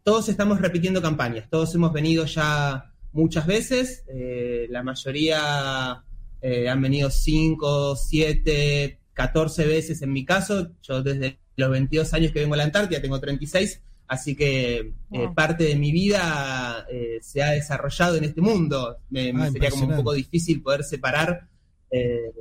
todos 0.03 0.29
estamos 0.29 0.61
repitiendo 0.61 1.01
campañas, 1.01 1.49
todos 1.49 1.73
hemos 1.77 1.93
venido 1.93 2.25
ya 2.25 2.92
muchas 3.13 3.47
veces, 3.47 4.05
eh, 4.09 4.67
la 4.71 4.83
mayoría 4.83 6.05
eh, 6.41 6.69
han 6.69 6.81
venido 6.83 7.11
5, 7.11 7.97
7, 7.97 8.99
14 9.13 9.67
veces 9.67 10.03
en 10.03 10.13
mi 10.13 10.25
caso, 10.25 10.71
yo 10.83 11.03
desde 11.03 11.39
los 11.57 11.71
22 11.71 12.13
años 12.15 12.33
que 12.33 12.41
vengo 12.41 12.55
a 12.55 12.59
la 12.59 12.65
Antártida, 12.65 13.01
tengo 13.01 13.21
36, 13.21 13.83
así 14.07 14.35
que 14.35 14.93
eh, 15.13 15.29
parte 15.35 15.65
de 15.65 15.77
mi 15.77 15.93
vida 15.93 16.87
eh, 16.91 17.19
se 17.23 17.43
ha 17.43 17.53
desarrollado 17.53 18.17
en 18.17 18.25
este 18.25 18.41
mundo. 18.41 18.99
Me, 19.11 19.31
Ah, 19.31 19.51
sería 19.51 19.71
como 19.71 19.87
un 19.87 19.97
poco 19.97 20.13
difícil 20.13 20.63
poder 20.63 20.85
separar, 20.85 21.49
eh, 21.91 22.33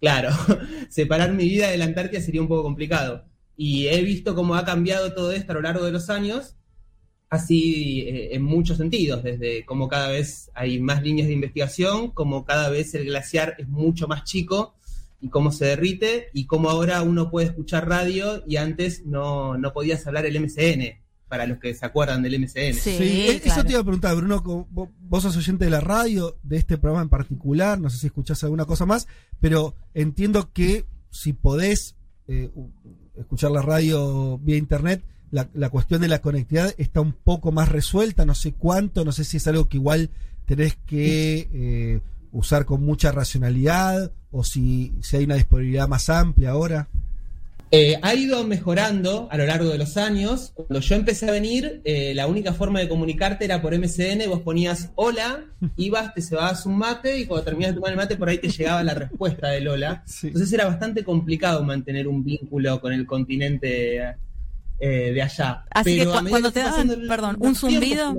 claro, 0.00 0.30
separar 0.88 1.32
mi 1.32 1.44
vida 1.44 1.68
de 1.68 1.78
la 1.78 1.86
Antártida 1.86 2.20
sería 2.20 2.40
un 2.40 2.48
poco 2.48 2.62
complicado. 2.62 3.24
Y 3.56 3.86
he 3.88 4.02
visto 4.02 4.34
cómo 4.34 4.54
ha 4.54 4.64
cambiado 4.64 5.14
todo 5.14 5.32
esto 5.32 5.52
a 5.52 5.54
lo 5.54 5.62
largo 5.62 5.84
de 5.84 5.92
los 5.92 6.10
años, 6.10 6.56
así 7.36 8.00
eh, 8.02 8.34
en 8.34 8.42
muchos 8.42 8.76
sentidos, 8.78 9.22
desde 9.22 9.64
cómo 9.64 9.88
cada 9.88 10.08
vez 10.08 10.50
hay 10.54 10.80
más 10.80 11.02
líneas 11.02 11.28
de 11.28 11.34
investigación, 11.34 12.10
cómo 12.10 12.44
cada 12.44 12.68
vez 12.68 12.94
el 12.94 13.04
glaciar 13.06 13.54
es 13.58 13.68
mucho 13.68 14.08
más 14.08 14.24
chico 14.24 14.74
y 15.20 15.28
cómo 15.30 15.50
se 15.52 15.64
derrite, 15.66 16.26
y 16.34 16.46
cómo 16.46 16.68
ahora 16.68 17.02
uno 17.02 17.30
puede 17.30 17.46
escuchar 17.46 17.88
radio 17.88 18.42
y 18.46 18.56
antes 18.56 19.06
no, 19.06 19.56
no 19.56 19.72
podías 19.72 20.06
hablar 20.06 20.26
el 20.26 20.38
MCN, 20.40 21.00
para 21.28 21.46
los 21.46 21.58
que 21.58 21.74
se 21.74 21.84
acuerdan 21.84 22.22
del 22.22 22.38
MCN. 22.38 22.74
Sí, 22.74 22.90
eh, 23.00 23.40
Eso 23.44 23.64
te 23.64 23.72
iba 23.72 23.80
a 23.80 23.84
preguntar, 23.84 24.14
Bruno. 24.14 24.42
co- 24.44 24.68
vo- 24.72 24.90
Vos 25.00 25.22
sos 25.24 25.36
oyente 25.36 25.64
de 25.64 25.70
la 25.72 25.80
radio, 25.80 26.36
de 26.44 26.56
este 26.58 26.78
programa 26.78 27.02
en 27.02 27.08
particular. 27.08 27.80
No 27.80 27.90
sé 27.90 27.98
si 27.98 28.06
escuchás 28.06 28.44
alguna 28.44 28.64
cosa 28.64 28.86
más, 28.86 29.08
pero 29.40 29.74
entiendo 29.94 30.52
que 30.52 30.84
si 31.10 31.32
podés 31.32 31.96
eh, 32.28 32.50
escuchar 33.18 33.50
la 33.50 33.62
radio 33.62 34.38
vía 34.38 34.56
internet, 34.56 35.02
la, 35.30 35.48
la 35.54 35.70
cuestión 35.70 36.00
de 36.00 36.08
la 36.08 36.20
conectividad 36.20 36.74
está 36.78 37.00
un 37.00 37.12
poco 37.12 37.52
más 37.52 37.68
resuelta. 37.68 38.24
No 38.24 38.34
sé 38.34 38.52
cuánto, 38.52 39.04
no 39.04 39.12
sé 39.12 39.24
si 39.24 39.36
es 39.38 39.46
algo 39.46 39.68
que 39.68 39.76
igual 39.76 40.10
tenés 40.46 40.76
que 40.86 41.48
eh, 41.52 42.00
usar 42.32 42.64
con 42.64 42.82
mucha 42.84 43.12
racionalidad 43.12 44.12
o 44.30 44.44
si, 44.44 44.92
si 45.02 45.16
hay 45.16 45.24
una 45.24 45.34
disponibilidad 45.34 45.88
más 45.88 46.08
amplia 46.08 46.50
ahora. 46.50 46.88
Eh, 47.72 47.98
ha 48.00 48.14
ido 48.14 48.44
mejorando 48.44 49.26
a 49.30 49.36
lo 49.36 49.44
largo 49.44 49.68
de 49.70 49.78
los 49.78 49.96
años. 49.96 50.52
Cuando 50.54 50.78
yo 50.78 50.94
empecé 50.94 51.28
a 51.28 51.32
venir, 51.32 51.80
eh, 51.84 52.14
la 52.14 52.28
única 52.28 52.52
forma 52.52 52.78
de 52.78 52.88
comunicarte 52.88 53.44
era 53.44 53.60
por 53.60 53.76
MCN, 53.76 54.28
vos 54.28 54.40
ponías 54.42 54.90
hola, 54.94 55.44
ibas, 55.76 56.14
te 56.14 56.22
cebabas 56.22 56.64
un 56.64 56.78
mate 56.78 57.18
y 57.18 57.26
cuando 57.26 57.44
terminabas 57.44 57.74
de 57.74 57.80
tomar 57.80 57.90
el 57.90 57.96
mate 57.96 58.16
por 58.16 58.28
ahí 58.28 58.38
te 58.38 58.50
llegaba 58.50 58.84
la 58.84 58.94
respuesta 58.94 59.48
del 59.48 59.68
hola. 59.68 60.04
Sí. 60.16 60.28
Entonces 60.28 60.52
era 60.52 60.66
bastante 60.66 61.02
complicado 61.02 61.64
mantener 61.64 62.06
un 62.06 62.22
vínculo 62.22 62.80
con 62.80 62.92
el 62.92 63.04
continente 63.04 64.16
eh, 64.78 65.12
de 65.12 65.22
allá. 65.22 65.64
Así 65.70 65.92
que 65.96 65.98
Pero 66.00 66.12
a 66.12 66.16
cu- 66.18 66.22
medida 66.24 66.30
cuando 66.30 66.52
te 66.52 66.60
daban, 66.60 66.90
el- 66.90 67.08
perdón, 67.08 67.36
un 67.40 67.54
zumbido. 67.54 68.16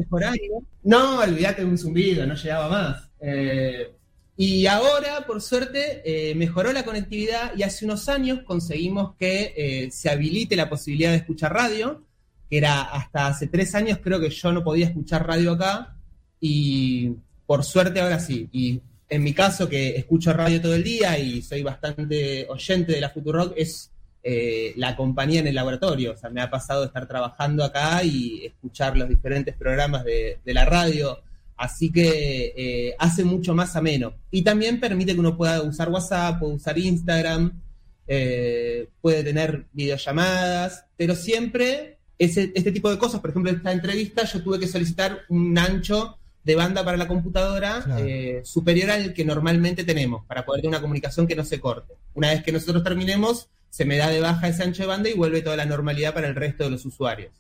No, 0.84 1.20
olvídate 1.20 1.62
de 1.64 1.68
un 1.68 1.78
zumbido, 1.78 2.26
no 2.26 2.36
llegaba 2.36 2.70
más. 2.70 3.10
Eh, 3.20 3.92
y 4.38 4.68
ahora, 4.68 5.26
por 5.26 5.42
suerte, 5.42 6.02
eh, 6.06 6.36
mejoró 6.36 6.72
la 6.72 6.86
conectividad 6.86 7.54
y 7.58 7.64
hace 7.64 7.86
unos 7.86 8.08
años 8.08 8.42
conseguimos 8.46 9.16
que 9.18 9.54
eh, 9.58 9.90
se 9.92 10.10
habilite 10.10 10.56
la 10.56 10.70
posibilidad 10.70 11.12
de 11.12 11.18
escuchar 11.18 11.54
radio, 11.54 12.04
que 12.50 12.58
era 12.60 12.82
hasta 12.84 13.28
hace 13.28 13.48
tres 13.48 13.74
años 13.76 14.00
creo 14.04 14.20
que 14.20 14.30
yo 14.30 14.52
no 14.52 14.64
podía 14.64 14.86
escuchar 14.88 15.26
radio 15.28 15.54
acá 15.54 15.96
y 16.40 17.12
por 17.46 17.64
suerte 17.64 18.00
ahora 18.00 18.20
sí. 18.20 18.48
Y 18.52 18.80
en 19.10 19.24
mi 19.24 19.34
caso, 19.34 19.68
que 19.68 19.96
escucho 19.98 20.32
radio 20.34 20.62
todo 20.62 20.76
el 20.76 20.84
día 20.84 21.18
y 21.18 21.42
soy 21.42 21.64
bastante 21.64 22.46
oyente 22.50 22.92
de 22.92 23.02
la 23.02 23.10
Futurock, 23.10 23.54
es 23.58 23.90
eh, 24.24 24.74
la 24.76 24.96
compañía 24.96 25.40
en 25.40 25.48
el 25.48 25.56
laboratorio. 25.56 26.14
O 26.14 26.18
sea, 26.18 26.30
me 26.30 26.42
ha 26.42 26.50
pasado 26.50 26.82
de 26.82 26.88
estar 26.88 27.08
trabajando 27.08 27.64
acá 27.64 28.04
y 28.04 28.46
escuchar 28.46 28.98
los 28.98 29.08
diferentes 29.10 29.56
programas 29.56 30.04
de, 30.04 30.40
de 30.44 30.54
la 30.54 30.66
radio. 30.66 31.20
Así 31.56 31.92
que 31.92 32.54
eh, 32.56 32.96
hace 33.00 33.24
mucho 33.24 33.56
más 33.56 33.76
ameno. 33.76 34.14
Y 34.30 34.44
también 34.44 34.80
permite 34.80 35.14
que 35.14 35.20
uno 35.20 35.36
pueda 35.36 35.62
usar 35.64 35.90
WhatsApp, 35.90 36.40
puede 36.40 36.54
usar 36.54 36.78
Instagram, 36.78 37.60
eh, 38.08 38.88
puede 39.02 39.24
tener 39.24 39.66
videollamadas, 39.74 40.86
pero 40.96 41.16
siempre 41.16 41.98
ese, 42.20 42.52
este 42.56 42.72
tipo 42.72 42.90
de 42.90 42.98
cosas, 42.98 43.22
por 43.22 43.32
ejemplo, 43.32 43.52
esta 43.52 43.72
entrevista, 43.72 44.24
yo 44.26 44.42
tuve 44.44 44.60
que 44.60 44.68
solicitar 44.68 45.20
un 45.30 45.58
ancho 45.58 46.18
de 46.44 46.56
banda 46.56 46.86
para 46.86 46.96
la 46.96 47.08
computadora 47.08 47.82
Claro. 47.84 48.06
eh, 48.06 48.42
superior 48.46 48.90
al 48.92 49.14
que 49.14 49.26
normalmente 49.26 49.84
tenemos, 49.84 50.26
para 50.26 50.46
poder 50.46 50.62
tener 50.62 50.76
una 50.76 50.82
comunicación 50.82 51.28
que 51.28 51.36
no 51.36 51.44
se 51.44 51.60
corte. 51.60 51.96
Una 52.14 52.30
vez 52.30 52.44
que 52.44 52.52
nosotros 52.54 52.84
terminemos, 52.84 53.50
se 53.70 53.86
me 53.86 53.98
da 53.98 54.10
de 54.10 54.20
baja 54.22 54.48
ese 54.48 54.64
ancho 54.64 54.84
de 54.84 54.88
banda 54.88 55.10
y 55.10 55.14
vuelve 55.14 55.42
toda 55.42 55.56
la 55.56 55.66
normalidad 55.66 56.14
para 56.14 56.28
el 56.28 56.36
resto 56.36 56.64
de 56.64 56.72
los 56.72 56.86
usuarios. 56.86 57.32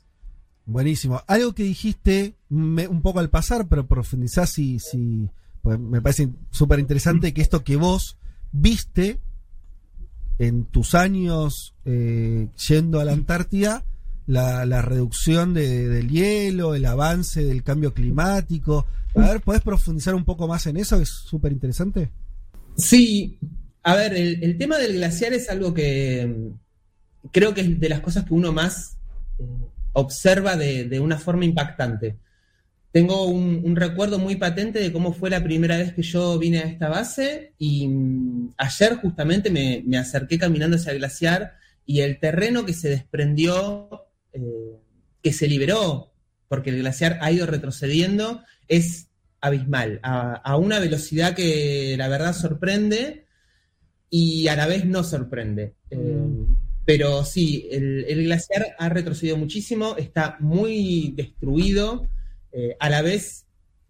Buenísimo. 0.65 1.21
Algo 1.27 1.53
que 1.53 1.63
dijiste 1.63 2.35
me- 2.49 2.87
un 2.87 3.01
poco 3.01 3.19
al 3.19 3.29
pasar, 3.29 3.67
pero 3.67 3.87
profundizás 3.87 4.49
si, 4.51 4.79
si 4.79 5.29
pues 5.61 5.79
me 5.79 6.01
parece 6.01 6.29
súper 6.51 6.79
interesante 6.79 7.33
que 7.33 7.41
esto 7.41 7.63
que 7.63 7.75
vos 7.77 8.17
viste 8.51 9.19
en 10.39 10.65
tus 10.65 10.93
años 10.93 11.73
eh, 11.85 12.47
yendo 12.67 12.99
a 12.99 13.05
la 13.05 13.13
Antártida, 13.13 13.83
la, 14.27 14.65
la 14.65 14.81
reducción 14.81 15.53
de- 15.53 15.87
del 15.87 16.09
hielo, 16.09 16.75
el 16.75 16.85
avance 16.85 17.43
del 17.43 17.63
cambio 17.63 17.93
climático. 17.93 18.85
A 19.15 19.21
ver, 19.21 19.41
¿podés 19.41 19.61
profundizar 19.61 20.13
un 20.15 20.25
poco 20.25 20.47
más 20.47 20.67
en 20.67 20.77
eso? 20.77 20.97
Es 21.01 21.09
súper 21.09 21.51
interesante. 21.53 22.11
Sí, 22.75 23.39
a 23.87 23.95
ver, 23.95 24.13
el, 24.15 24.57
tema 24.57 24.77
del 24.77 24.95
glaciar 24.95 25.31
es 25.31 25.49
algo 25.49 25.73
que 25.73 26.27
mm, 26.27 27.29
creo 27.31 27.53
que 27.53 27.61
es 27.61 27.79
de 27.79 27.87
las 27.87 28.01
cosas 28.01 28.25
que 28.25 28.33
uno 28.33 28.51
más 28.51 28.97
eh, 29.39 29.43
observa 29.93 30.57
de, 30.57 30.99
una 30.99 31.17
forma 31.17 31.45
impactante. 31.45 32.17
Tengo 32.91 33.27
un, 33.27 33.77
recuerdo 33.77 34.19
muy 34.19 34.35
patente 34.35 34.79
de 34.79 34.91
cómo 34.91 35.13
fue 35.13 35.29
la 35.29 35.41
primera 35.41 35.77
vez 35.77 35.93
que 35.93 36.01
yo 36.01 36.37
vine 36.37 36.59
a 36.59 36.65
esta 36.65 36.89
base 36.89 37.53
y 37.57 37.87
mm, 37.87 38.55
ayer 38.57 38.95
justamente 38.95 39.49
me, 39.49 39.97
acerqué 39.97 40.37
caminando 40.37 40.75
hacia 40.75 40.91
el 40.91 40.97
glaciar 40.97 41.53
y 41.85 42.01
el 42.01 42.19
terreno 42.19 42.65
que 42.65 42.73
se 42.73 42.89
desprendió, 42.89 44.05
eh, 44.33 44.75
que 45.23 45.31
se 45.31 45.47
liberó, 45.47 46.11
porque 46.49 46.71
el 46.71 46.79
glaciar 46.79 47.19
ha 47.21 47.31
ido 47.31 47.45
retrocediendo, 47.45 48.43
es 48.67 49.07
abismal, 49.39 50.01
a 50.03 50.57
una 50.57 50.79
velocidad 50.79 51.35
que 51.35 51.95
la 51.97 52.09
verdad 52.09 52.33
sorprende 52.33 53.26
y 54.09 54.47
a 54.47 54.55
la 54.55 54.67
vez 54.67 54.85
no 54.85 55.03
sorprende. 55.03 55.73
Eh, 55.89 56.17
pero 56.85 57.25
sí, 57.25 57.67
el, 57.71 58.05
el 58.07 58.23
glaciar 58.23 58.75
ha 58.79 58.89
retrocedido 58.89 59.35
muchísimo, 59.37 59.95
está 59.97 60.37
muy 60.39 61.13
destruido, 61.15 62.07
eh, 62.51 62.75
a 62.79 62.89
la 62.89 63.01
vez 63.01 63.45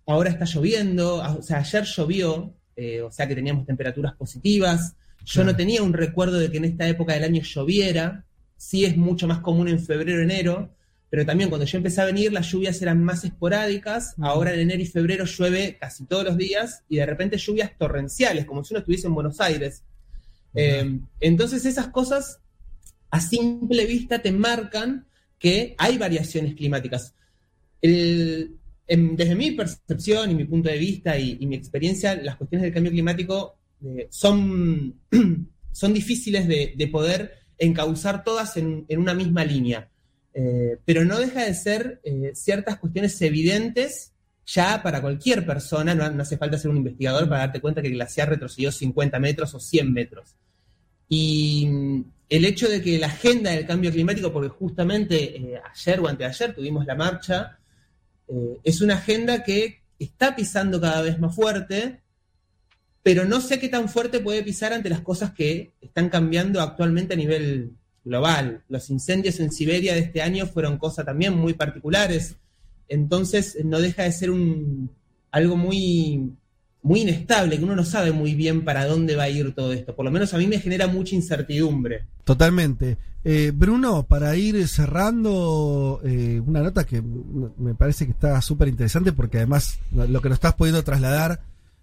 ahora 0.07 0.29
está 0.31 0.45
lloviendo, 0.45 1.15
o 1.17 1.41
sea, 1.43 1.59
ayer 1.59 1.83
llovió, 1.83 2.53
eh, 2.75 3.01
o 3.01 3.11
sea 3.11 3.27
que 3.27 3.35
teníamos 3.35 3.65
temperaturas 3.65 4.13
positivas, 4.15 4.95
yo 5.25 5.33
Claro. 5.41 5.51
no 5.51 5.55
tenía 5.57 5.83
un 5.83 5.93
recuerdo 5.93 6.39
de 6.39 6.49
que 6.49 6.57
en 6.57 6.65
esta 6.65 6.87
época 6.87 7.13
del 7.13 7.23
año 7.25 7.41
lloviera, 7.43 8.25
sí 8.55 8.85
es 8.85 8.97
mucho 8.97 9.27
más 9.27 9.39
común 9.41 9.67
en 9.67 9.79
febrero, 9.79 10.21
enero, 10.23 10.73
pero 11.09 11.25
también 11.25 11.49
cuando 11.49 11.65
yo 11.65 11.77
empecé 11.77 12.01
a 12.01 12.05
venir 12.05 12.33
las 12.33 12.49
lluvias 12.51 12.81
eran 12.81 13.03
más 13.03 13.23
esporádicas, 13.23 14.13
Mm. 14.17 14.23
ahora 14.25 14.53
en 14.53 14.61
enero 14.61 14.81
y 14.81 14.85
febrero 14.87 15.25
llueve 15.25 15.77
casi 15.79 16.05
todos 16.05 16.23
los 16.23 16.37
días 16.37 16.83
y 16.89 16.95
de 16.97 17.05
repente 17.05 17.37
lluvias 17.37 17.71
torrenciales, 17.77 18.45
como 18.45 18.63
si 18.63 18.73
uno 18.73 18.79
estuviese 18.79 19.07
en 19.07 19.13
Buenos 19.13 19.39
Aires. 19.39 19.83
Eh, 20.53 20.99
entonces 21.19 21.65
esas 21.65 21.87
cosas 21.89 22.39
a 23.09 23.19
simple 23.21 23.85
vista 23.85 24.21
te 24.21 24.31
marcan 24.31 25.05
que 25.39 25.75
hay 25.77 25.97
variaciones 25.97 26.55
climáticas. 26.55 27.13
El- 27.81 28.55
desde 28.87 29.35
mi 29.35 29.51
percepción 29.51 30.31
y 30.31 30.35
mi 30.35 30.45
punto 30.45 30.69
de 30.69 30.77
vista 30.77 31.17
y, 31.19 31.37
y 31.41 31.45
mi 31.45 31.57
experiencia, 31.57 32.15
las 32.15 32.37
cuestiones 32.37 32.63
del 32.63 32.73
cambio 32.73 32.91
climático 32.91 33.57
eh, 33.83 34.07
son, 34.09 34.95
son 35.73 35.93
difíciles 35.93 36.47
de, 36.47 36.73
de 36.77 36.87
poder 36.87 37.33
encauzar 37.57 38.23
todas 38.23 38.55
en, 38.55 38.85
en 38.87 38.99
una 38.99 39.13
misma 39.13 39.43
línea. 39.43 39.89
Eh, 40.33 40.77
pero 40.85 41.03
no 41.03 41.19
deja 41.19 41.43
de 41.45 41.53
ser 41.53 41.99
eh, 42.03 42.31
ciertas 42.33 42.77
cuestiones 42.77 43.19
evidentes 43.21 44.13
ya 44.47 44.81
para 44.81 45.01
cualquier 45.01 45.45
persona, 45.45 45.93
no, 45.93 46.21
hace 46.21 46.37
falta 46.37 46.57
ser 46.57 46.71
un 46.71 46.77
investigador 46.77 47.27
para 47.27 47.41
darte 47.41 47.61
cuenta 47.61 47.81
que 47.81 47.89
el 47.89 47.95
glaciar 47.95 48.29
retrocedió 48.29 48.71
50 48.71 49.19
metros 49.19 49.53
o 49.53 49.59
100 49.59 49.93
metros. 49.93 50.35
Y 51.09 51.67
mm, 51.67 52.03
el 52.29 52.45
hecho 52.45 52.67
de 52.69 52.81
que 52.81 52.97
la 52.97 53.07
agenda 53.07 53.51
del 53.51 53.65
cambio 53.65 53.91
climático, 53.91 54.31
porque 54.31 54.49
justamente 54.49 55.37
eh, 55.37 55.61
ayer 55.73 55.99
o 55.99 56.07
anteayer 56.07 56.55
tuvimos 56.55 56.85
la 56.85 56.95
marcha, 56.95 57.59
Eh, 58.29 58.59
es 58.63 58.81
una 58.81 58.95
agenda 58.95 59.43
que 59.43 59.83
está 59.99 60.35
pisando 60.35 60.79
cada 60.81 61.01
vez 61.01 61.19
más 61.19 61.33
fuerte, 61.33 62.01
pero 63.03 63.23
no 63.25 63.39
sé 63.39 63.59
qué 63.59 63.69
tan 63.69 63.87
fuerte 63.87 64.19
puede 64.19 64.43
pisar 64.43 64.73
ante 64.73 64.89
las 64.89 65.01
cosas 65.01 65.31
que 65.31 65.71
están 65.81 66.09
cambiando 66.09 66.61
actualmente 66.61 67.13
a 67.13 67.17
nivel 67.17 67.71
global. 68.03 68.63
Los 68.67 68.89
incendios 68.89 69.39
en 69.39 69.51
Siberia 69.51 69.93
de 69.93 70.01
este 70.01 70.21
año 70.21 70.45
fueron 70.45 70.77
cosas 70.77 71.05
también 71.05 71.33
muy 71.37 71.53
particulares, 71.53 72.35
entonces 72.89 73.57
no 73.63 73.79
deja 73.79 74.03
de 74.03 74.11
ser 74.11 74.31
un, 74.31 74.89
algo 75.31 75.57
muy, 75.57 76.31
muy 76.81 77.01
inestable, 77.01 77.57
que 77.57 77.63
uno 77.63 77.75
no 77.75 77.85
sabe 77.85 78.11
muy 78.11 78.33
bien 78.33 78.63
para 78.63 78.85
dónde 78.85 79.15
va 79.15 79.23
a 79.23 79.29
ir 79.29 79.53
todo 79.53 79.73
esto. 79.73 79.95
Por 79.95 80.05
lo 80.05 80.11
menos 80.11 80.33
a 80.33 80.37
mí 80.37 80.47
me 80.47 80.59
genera 80.59 80.87
mucha 80.87 81.15
incertidumbre. 81.15 82.05
Totalmente. 82.23 82.97
Eh, 83.23 83.51
Bruno, 83.53 84.03
para 84.03 84.35
ir 84.37 84.67
cerrando 84.67 85.99
eh, 86.03 86.41
una 86.45 86.61
nota 86.61 86.85
que 86.85 87.01
me 87.01 87.75
parece 87.75 88.05
que 88.05 88.11
está 88.11 88.41
súper 88.41 88.69
interesante 88.69 89.11
porque 89.11 89.37
además 89.37 89.79
lo 89.91 90.21
que 90.21 90.29
nos 90.29 90.37
estás 90.37 90.53
pudiendo 90.53 90.83
trasladar, 90.83 91.41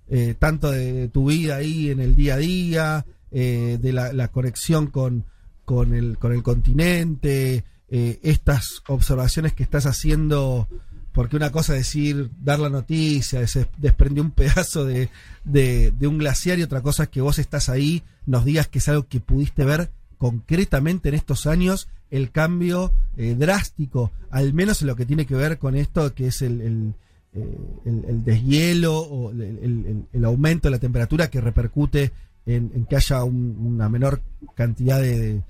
eh, 0.09 0.35
tanto 0.39 0.71
de 0.71 1.09
tu 1.09 1.27
vida 1.27 1.57
ahí 1.57 1.91
en 1.91 2.01
el 2.01 2.15
día 2.15 2.35
a 2.35 2.39
día, 2.39 3.07
de 3.31 3.93
la, 3.93 4.29
conexión 4.29 4.87
con, 4.87 5.25
con, 5.65 5.93
el, 5.93 6.19
con 6.19 6.33
el 6.33 6.45
continente, 6.45 7.65
estas 7.89 8.83
observaciones 8.87 9.55
que 9.55 9.65
estás 9.65 9.87
haciendo 9.87 10.69
porque 11.15 11.37
una 11.37 11.53
cosa 11.53 11.75
es 11.75 11.87
decir, 11.87 12.29
dar 12.43 12.59
la 12.59 12.69
noticia, 12.69 13.47
se 13.47 13.69
desprendió 13.79 14.21
un 14.21 14.33
pedazo 14.33 14.85
de, 14.85 15.09
de, 15.45 16.07
un 16.09 16.19
glaciar 16.19 16.59
y 16.59 16.65
otra 16.65 16.83
cosa 16.83 17.05
es 17.05 17.09
que 17.09 17.21
vos 17.21 17.39
estás 17.39 17.69
ahí, 17.69 18.03
nos 18.27 18.45
digas 18.45 18.67
que 18.67 18.81
es 18.81 18.89
algo 18.89 19.07
que 19.07 19.21
pudiste 19.21 19.65
ver 19.65 19.91
concretamente 20.19 21.11
en 21.11 21.15
estos 21.15 21.47
años, 21.47 21.89
el 22.11 22.33
cambio 22.33 22.93
eh, 23.17 23.37
drástico, 23.39 24.11
al 24.29 24.55
menos 24.55 24.83
en 24.83 24.89
lo 24.89 24.97
que 24.97 25.07
tiene 25.07 25.25
que 25.25 25.37
ver 25.37 25.59
con 25.59 25.77
esto 25.77 26.13
que 26.15 26.27
es 26.27 26.43
el, 26.43 26.61
el, 26.61 26.95
eh, 27.33 28.21
deshielo 28.25 28.99
o 28.99 29.31
el, 29.31 30.25
aumento 30.25 30.67
de 30.67 30.73
la 30.73 30.81
temperatura 30.81 31.31
que 31.31 31.41
repercute 31.41 32.11
en, 32.45 32.87
que 32.87 32.97
haya 32.97 33.23
una 33.23 33.89
menor 33.89 34.21
cantidad 34.57 35.01
de, 35.01 35.43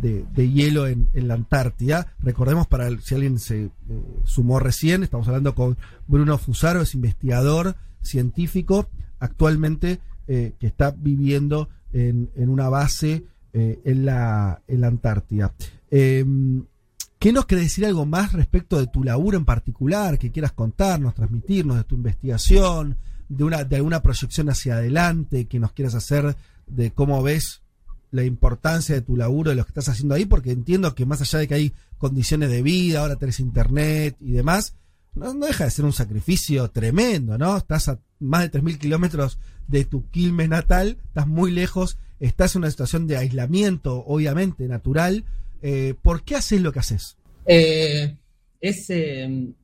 hielo 0.00 0.86
en, 0.86 1.08
la 1.14 1.34
Antártida. 1.34 2.14
Recordemos, 2.20 2.66
para 2.66 2.88
si 3.00 3.14
alguien 3.14 3.38
se 3.38 3.64
eh, 3.64 3.70
sumó 4.24 4.58
recién, 4.58 5.02
estamos 5.02 5.26
hablando 5.28 5.54
con 5.54 5.76
Bruno 6.06 6.38
Fusaro, 6.38 6.82
es 6.82 6.94
investigador 6.94 7.76
científico 8.02 8.88
actualmente 9.18 10.00
eh, 10.28 10.52
que 10.58 10.66
está 10.66 10.94
viviendo 10.96 11.68
en, 11.92 12.30
una 12.36 12.68
base 12.68 13.24
eh, 13.52 13.80
en, 13.84 14.04
la, 14.04 14.62
en 14.68 14.80
la 14.82 14.88
Antártida. 14.88 15.54
Em, 15.90 16.64
¿Qué 17.18 17.32
nos 17.32 17.46
quiere 17.46 17.62
decir 17.62 17.86
algo 17.86 18.04
más 18.04 18.34
respecto 18.34 18.78
de 18.78 18.86
tu 18.86 19.02
laburo 19.02 19.38
en 19.38 19.46
particular, 19.46 20.18
que 20.18 20.30
quieras 20.30 20.52
contarnos, 20.52 21.14
transmitirnos 21.14 21.78
de 21.78 21.84
tu 21.84 21.94
investigación, 21.94 22.98
de, 23.28 23.44
una, 23.44 23.64
de 23.64 23.76
alguna 23.76 24.02
proyección 24.02 24.50
hacia 24.50 24.74
adelante 24.74 25.46
que 25.46 25.58
nos 25.58 25.72
quieras 25.72 25.94
hacer 25.94 26.36
de 26.66 26.90
cómo 26.90 27.22
ves 27.22 27.62
la 28.10 28.24
importancia 28.24 28.94
de 28.94 29.02
tu 29.02 29.16
laburo, 29.16 29.50
de 29.50 29.56
lo 29.56 29.64
que 29.64 29.70
estás 29.70 29.88
haciendo 29.88 30.14
ahí, 30.14 30.24
porque 30.24 30.50
entiendo 30.50 30.94
que 30.94 31.06
más 31.06 31.20
allá 31.20 31.38
de 31.40 31.48
que 31.48 31.54
hay 31.54 31.72
condiciones 31.98 32.50
de 32.50 32.62
vida, 32.62 33.00
ahora 33.00 33.16
tenés 33.16 33.40
internet 33.40 34.16
y 34.20 34.32
demás, 34.32 34.74
no, 35.14 35.32
deja 35.32 35.64
de 35.64 35.70
ser 35.70 35.84
un 35.84 35.94
sacrificio 35.94 36.70
tremendo, 36.70 37.38
¿no? 37.38 37.56
Estás 37.56 37.88
a 37.88 37.98
más 38.20 38.42
de 38.42 38.60
3.000 38.60 38.78
kilómetros 38.78 39.38
de 39.66 39.84
tu 39.84 40.08
Quilmes 40.10 40.48
natal, 40.48 40.98
estás 41.06 41.26
muy 41.26 41.50
lejos, 41.50 41.98
estás 42.20 42.54
en 42.54 42.60
una 42.60 42.70
situación 42.70 43.06
de 43.06 43.16
aislamiento, 43.16 44.04
obviamente, 44.06 44.68
natural. 44.68 45.24
Eh, 45.62 45.94
¿Por 46.02 46.22
qué 46.22 46.36
haces 46.36 46.60
lo 46.60 46.70
que 46.70 46.80
haces? 46.80 47.16
Eh, 47.46 48.14
es, 48.60 48.90
eh, 48.90 49.54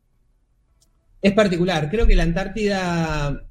es 1.21 1.33
particular. 1.35 1.91
Creo 1.91 2.07
que 2.07 2.17
la 2.17 2.23
Antártida, 2.23 3.45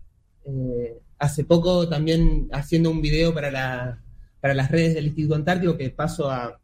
hace 1.19 1.43
poco 1.43 1.87
también 1.87 2.49
haciendo 2.51 2.89
un 2.89 3.01
video 3.01 3.31
para 3.31 3.51
la, 3.51 4.01
para 4.41 4.55
las 4.55 4.71
redes 4.71 4.95
del 4.95 5.05
Instituto 5.05 5.35
Antártico, 5.35 5.77
que 5.77 5.91
paso 5.91 6.29
a, 6.31 6.59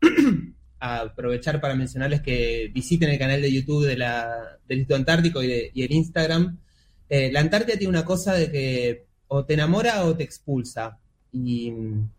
aprovechar 0.80 1.62
para 1.62 1.76
mencionarles 1.76 2.22
que 2.22 2.70
visiten 2.74 3.10
el 3.10 3.20
canal 3.20 3.42
de 3.42 3.52
YouTube 3.52 3.86
de 3.86 3.98
la, 3.98 4.58
del 4.68 4.80
Instituto 4.80 4.98
Antártico 4.98 5.44
y, 5.44 5.72
el 5.76 5.92
Instagram. 5.92 6.58
Eh, 7.08 7.32
la 7.32 7.40
Antártida 7.40 7.78
tiene 7.78 7.90
una 7.90 8.06
cosa 8.06 8.34
de 8.34 8.52
que 8.52 9.06
o 9.28 9.46
te 9.46 9.54
enamora 9.54 10.06
o 10.06 10.16
te 10.16 10.24
expulsa. 10.24 10.98
Y 11.32 11.72
mm, 11.72 12.10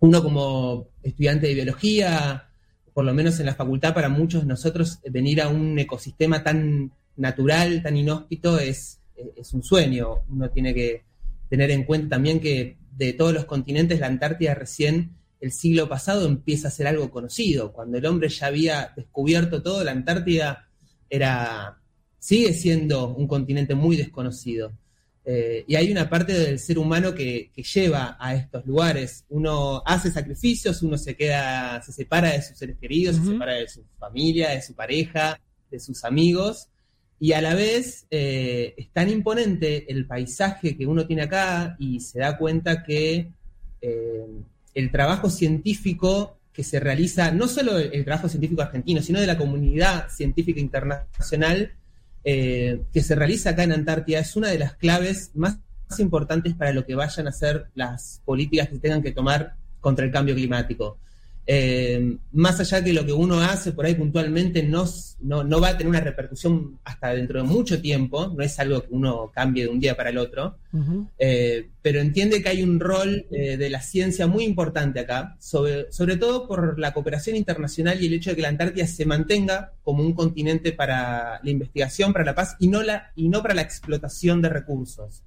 uno 0.00 0.22
como 0.22 0.88
estudiante 1.02 1.46
de 1.48 1.54
biología, 1.54 2.48
por 2.92 3.04
lo 3.04 3.14
menos 3.14 3.40
en 3.40 3.46
la 3.46 3.54
facultad, 3.54 3.94
para 3.94 4.08
muchos 4.08 4.42
de 4.42 4.48
nosotros, 4.48 5.00
venir 5.10 5.40
a 5.40 5.48
un 5.48 5.78
ecosistema 5.78 6.42
tan 6.42 6.92
natural, 7.16 7.82
tan 7.82 7.96
inhóspito, 7.96 8.58
es, 8.58 9.00
es 9.36 9.54
un 9.54 9.62
sueño. 9.62 10.22
Uno 10.28 10.50
tiene 10.50 10.74
que 10.74 11.02
tener 11.48 11.70
en 11.70 11.84
cuenta 11.84 12.16
también 12.16 12.40
que 12.40 12.77
de 12.96 13.12
todos 13.12 13.32
los 13.32 13.44
continentes, 13.44 14.00
la 14.00 14.06
Antártida 14.06 14.54
recién 14.54 15.16
el 15.40 15.52
siglo 15.52 15.88
pasado 15.88 16.26
empieza 16.26 16.68
a 16.68 16.72
ser 16.72 16.86
algo 16.86 17.10
conocido. 17.10 17.72
Cuando 17.72 17.98
el 17.98 18.06
hombre 18.06 18.28
ya 18.28 18.46
había 18.46 18.92
descubierto 18.96 19.62
todo, 19.62 19.84
la 19.84 19.92
Antártida 19.92 20.68
era, 21.08 21.80
sigue 22.18 22.52
siendo 22.54 23.14
un 23.14 23.28
continente 23.28 23.74
muy 23.74 23.96
desconocido. 23.96 24.72
Eh, 25.24 25.64
y 25.68 25.76
hay 25.76 25.92
una 25.92 26.08
parte 26.08 26.32
del 26.32 26.58
ser 26.58 26.78
humano 26.78 27.14
que, 27.14 27.52
lleva 27.54 28.16
a 28.18 28.34
estos 28.34 28.64
lugares. 28.66 29.24
Uno 29.28 29.82
hace 29.84 30.10
sacrificios, 30.10 30.82
uno 30.82 30.96
se 30.96 31.14
queda, 31.14 31.82
se 31.82 31.92
separa 31.92 32.32
de 32.32 32.42
sus 32.42 32.56
seres 32.56 32.78
queridos, 32.78 33.16
se 33.16 33.24
separa 33.24 33.54
de 33.54 33.68
su 33.68 33.84
familia, 33.98 34.50
de 34.50 34.62
su 34.62 34.74
pareja, 34.74 35.38
de 35.70 35.78
sus 35.78 36.02
amigos, 36.04 36.68
y 37.20 37.32
a 37.32 37.42
la 37.42 37.54
vez 37.54 38.06
eh, 38.10 38.74
es 38.76 38.90
tan 38.92 39.08
imponente 39.10 39.90
el 39.90 40.06
paisaje 40.06 40.76
que 40.76 40.86
uno 40.86 41.06
tiene 41.06 41.22
acá 41.22 41.76
y 41.78 42.00
se 42.00 42.20
da 42.20 42.38
cuenta 42.38 42.84
que 42.84 43.32
eh, 43.80 44.26
el 44.74 44.90
trabajo 44.90 45.28
científico 45.28 46.38
que 46.52 46.62
se 46.64 46.80
realiza, 46.80 47.30
no 47.32 47.48
solo 47.48 47.78
el, 47.78 48.04
trabajo 48.04 48.28
científico 48.28 48.62
argentino, 48.62 49.02
sino 49.02 49.20
de 49.20 49.26
la 49.26 49.38
comunidad 49.38 50.08
científica 50.10 50.60
internacional 50.60 51.72
eh, 52.24 52.82
que 52.92 53.02
se 53.02 53.14
realiza 53.14 53.50
acá 53.50 53.64
en 53.64 53.72
Antártida, 53.72 54.18
es 54.18 54.36
una 54.36 54.48
de 54.48 54.58
las 54.58 54.74
claves 54.74 55.30
más 55.34 55.58
importantes 55.98 56.54
para 56.54 56.72
lo 56.72 56.84
que 56.84 56.94
vayan 56.94 57.26
a 57.28 57.32
ser 57.32 57.68
las 57.74 58.22
políticas 58.24 58.68
que 58.68 58.78
tengan 58.78 59.02
que 59.02 59.12
tomar 59.12 59.54
contra 59.80 60.04
el 60.04 60.12
cambio 60.12 60.34
climático. 60.34 60.98
Eh, 61.50 62.18
más 62.32 62.60
allá 62.60 62.84
que 62.84 62.92
lo 62.92 63.06
que 63.06 63.12
uno 63.14 63.40
hace 63.40 63.72
por 63.72 63.86
ahí 63.86 63.94
puntualmente 63.94 64.62
no, 64.62 64.84
no, 65.22 65.60
va 65.62 65.68
a 65.68 65.78
tener 65.78 65.88
una 65.88 66.00
repercusión 66.00 66.78
hasta 66.84 67.14
dentro 67.14 67.40
de 67.40 67.48
mucho 67.48 67.80
tiempo, 67.80 68.34
no 68.36 68.44
es 68.44 68.58
algo 68.58 68.82
que 68.82 68.88
uno 68.90 69.32
cambie 69.34 69.64
de 69.64 69.70
un 69.70 69.80
día 69.80 69.96
para 69.96 70.10
el 70.10 70.18
otro, 70.18 70.58
eh, 71.18 71.70
pero 71.80 72.00
entiende 72.00 72.42
que 72.42 72.50
hay 72.50 72.62
un 72.62 72.78
rol 72.78 73.24
eh, 73.30 73.56
de 73.56 73.70
la 73.70 73.80
ciencia 73.80 74.26
muy 74.26 74.44
importante 74.44 75.00
acá, 75.00 75.36
sobre, 75.38 75.90
sobre 75.90 76.18
todo 76.18 76.46
por 76.46 76.78
la 76.78 76.92
cooperación 76.92 77.34
internacional 77.34 78.02
y 78.02 78.08
el 78.08 78.12
hecho 78.12 78.28
de 78.28 78.36
que 78.36 78.42
la 78.42 78.48
Antártida 78.48 78.86
se 78.86 79.06
mantenga 79.06 79.72
como 79.82 80.02
un 80.02 80.12
continente 80.12 80.72
para 80.72 81.40
la 81.42 81.50
investigación, 81.50 82.12
para 82.12 82.26
la 82.26 82.34
paz 82.34 82.56
y 82.58 82.68
no, 82.68 82.82
la, 82.82 83.10
y 83.16 83.30
no 83.30 83.40
para 83.40 83.54
la 83.54 83.62
explotación 83.62 84.42
de 84.42 84.50
recursos, 84.50 85.22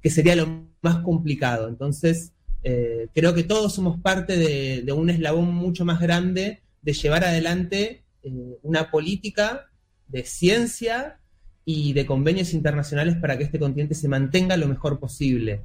que 0.00 0.10
sería 0.10 0.36
lo 0.36 0.68
más 0.82 0.98
complicado. 0.98 1.66
Entonces, 1.66 2.33
eh, 2.66 3.08
creo 3.12 3.34
que 3.34 3.44
todos 3.44 3.74
somos 3.74 4.00
parte 4.00 4.38
de, 4.38 4.90
un 4.92 5.10
eslabón 5.10 5.54
mucho 5.54 5.84
más 5.84 6.00
grande 6.00 6.62
de 6.80 6.92
llevar 6.94 7.22
adelante 7.22 8.04
eh, 8.22 8.58
una 8.62 8.90
política 8.90 9.66
de 10.08 10.24
ciencia 10.24 11.20
y 11.66 11.92
de 11.92 12.06
convenios 12.06 12.54
internacionales 12.54 13.16
para 13.16 13.36
que 13.36 13.44
este 13.44 13.58
continente 13.58 13.94
se 13.94 14.08
mantenga 14.08 14.56
lo 14.56 14.66
mejor 14.66 14.98
posible. 14.98 15.64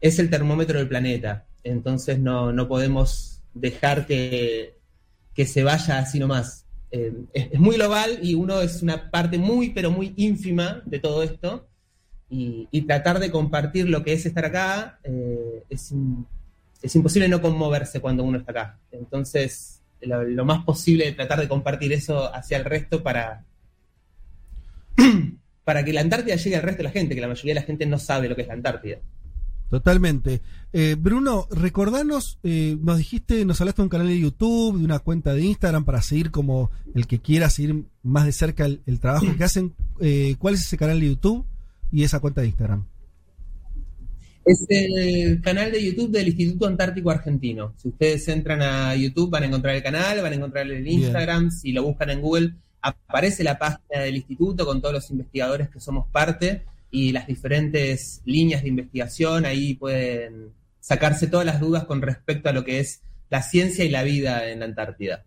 Es 0.00 0.18
el 0.18 0.28
termómetro 0.28 0.78
del 0.78 0.88
planeta, 0.88 1.46
entonces 1.62 2.18
no, 2.18 2.52
podemos 2.66 3.40
dejar 3.54 4.04
que, 4.04 4.74
se 5.36 5.62
vaya 5.62 6.00
así 6.00 6.18
nomás. 6.18 6.66
Eh, 6.90 7.12
es, 7.32 7.60
muy 7.60 7.76
global 7.76 8.18
y 8.22 8.34
uno 8.34 8.60
es 8.60 8.82
una 8.82 9.08
parte 9.10 9.38
muy, 9.38 9.70
pero 9.70 9.92
muy 9.92 10.14
ínfima 10.16 10.82
de 10.84 10.98
todo 10.98 11.22
esto 11.22 11.68
y, 12.70 12.82
tratar 12.82 13.20
de 13.20 13.30
compartir 13.30 13.88
lo 13.88 14.02
que 14.02 14.12
es 14.12 14.26
estar 14.26 14.44
acá 14.44 14.98
eh, 15.04 15.62
es, 15.70 15.92
imposible 16.94 17.28
no 17.28 17.40
conmoverse 17.40 18.00
cuando 18.00 18.24
uno 18.24 18.38
está 18.38 18.52
acá. 18.52 18.78
Entonces, 18.90 19.80
lo, 20.00 20.44
más 20.44 20.64
posible 20.64 21.08
es 21.08 21.16
tratar 21.16 21.40
de 21.40 21.48
compartir 21.48 21.92
eso 21.92 22.34
hacia 22.34 22.56
el 22.56 22.64
resto 22.64 23.02
para, 23.02 23.44
para 25.64 25.84
que 25.84 25.92
la 25.92 26.00
Antártida 26.00 26.36
llegue 26.36 26.56
al 26.56 26.62
resto 26.62 26.78
de 26.78 26.84
la 26.84 26.90
gente, 26.90 27.14
que 27.14 27.20
la 27.20 27.28
mayoría 27.28 27.54
de 27.54 27.60
la 27.60 27.66
gente 27.66 27.86
no 27.86 27.98
sabe 27.98 28.28
lo 28.28 28.36
que 28.36 28.42
es 28.42 28.48
la 28.48 28.54
Antártida. 28.54 28.98
Totalmente. 29.70 30.42
Eh, 30.72 30.96
Bruno, 30.98 31.48
recordanos, 31.50 32.38
eh, 32.42 32.76
nos 32.80 32.98
dijiste, 32.98 33.44
nos 33.44 33.60
hablaste 33.60 33.80
de 33.80 33.84
un 33.84 33.88
canal 33.88 34.08
de 34.08 34.20
YouTube, 34.20 34.78
de 34.78 34.84
una 34.84 34.98
cuenta 34.98 35.32
de 35.32 35.42
Instagram 35.42 35.84
para 35.84 36.02
seguir 36.02 36.30
como 36.30 36.70
el 36.94 37.06
que 37.06 37.20
quiera 37.20 37.48
seguir 37.48 37.86
más 38.02 38.26
de 38.26 38.32
cerca 38.32 38.66
el, 38.66 38.82
el 38.86 39.00
trabajo 39.00 39.26
que 39.36 39.44
hacen. 39.44 39.74
¿Cuál 40.38 40.54
es 40.54 40.60
ese 40.60 40.76
canal 40.76 41.00
de 41.00 41.06
YouTube? 41.08 41.46
Y 41.94 42.02
esa 42.02 42.18
cuenta 42.18 42.40
de 42.40 42.48
Instagram? 42.48 42.84
Es 44.44 44.66
el 44.68 45.40
canal 45.40 45.70
de 45.70 45.82
YouTube 45.82 46.10
del 46.10 46.28
Instituto 46.28 46.66
Antártico 46.66 47.10
Argentino. 47.10 47.72
Si 47.76 47.88
ustedes 47.88 48.26
entran 48.28 48.60
a 48.62 48.94
YouTube 48.96 49.30
van 49.30 49.44
a 49.44 49.46
encontrar 49.46 49.76
el 49.76 49.82
canal, 49.82 50.20
van 50.20 50.32
a 50.32 50.36
encontrar 50.36 50.66
el 50.66 50.86
Instagram, 50.86 51.50
si 51.50 51.72
lo 51.72 51.84
buscan 51.84 52.10
en 52.10 52.20
Google, 52.20 52.54
aparece 52.82 53.44
la 53.44 53.58
página 53.58 54.00
del 54.02 54.16
instituto 54.16 54.66
con 54.66 54.82
todos 54.82 54.92
los 54.92 55.10
investigadores 55.10 55.70
que 55.70 55.80
somos 55.80 56.08
parte 56.10 56.64
y 56.90 57.12
las 57.12 57.28
diferentes 57.28 58.20
líneas 58.24 58.62
de 58.62 58.68
investigación. 58.70 59.46
Ahí 59.46 59.74
pueden 59.74 60.50
sacarse 60.80 61.28
todas 61.28 61.46
las 61.46 61.60
dudas 61.60 61.84
con 61.84 62.02
respecto 62.02 62.48
a 62.48 62.52
lo 62.52 62.64
que 62.64 62.80
es 62.80 63.02
la 63.30 63.42
ciencia 63.42 63.84
y 63.84 63.88
la 63.88 64.02
vida 64.02 64.50
en 64.50 64.58
la 64.58 64.66
Antártida. 64.66 65.24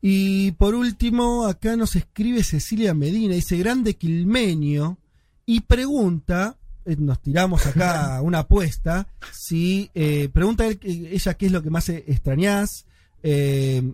Y 0.00 0.52
por 0.52 0.74
último, 0.74 1.46
acá 1.46 1.76
nos 1.76 1.96
escribe 1.96 2.42
Cecilia 2.44 2.94
Medina, 2.94 3.34
dice 3.34 3.58
grande 3.58 3.96
quilmenio, 3.96 4.99
y 5.56 5.60
pregunta, 5.60 6.56
eh, 6.84 6.96
nos 6.98 7.20
tiramos 7.20 7.66
acá 7.66 8.20
una 8.22 8.40
apuesta, 8.40 9.06
si 9.32 9.90
eh, 9.94 10.28
pregunta 10.32 10.66
él- 10.66 10.78
ella 10.82 11.34
qué 11.34 11.46
es 11.46 11.52
lo 11.52 11.62
que 11.62 11.70
más 11.70 11.88
extrañás, 11.88 12.86
eh, 13.22 13.92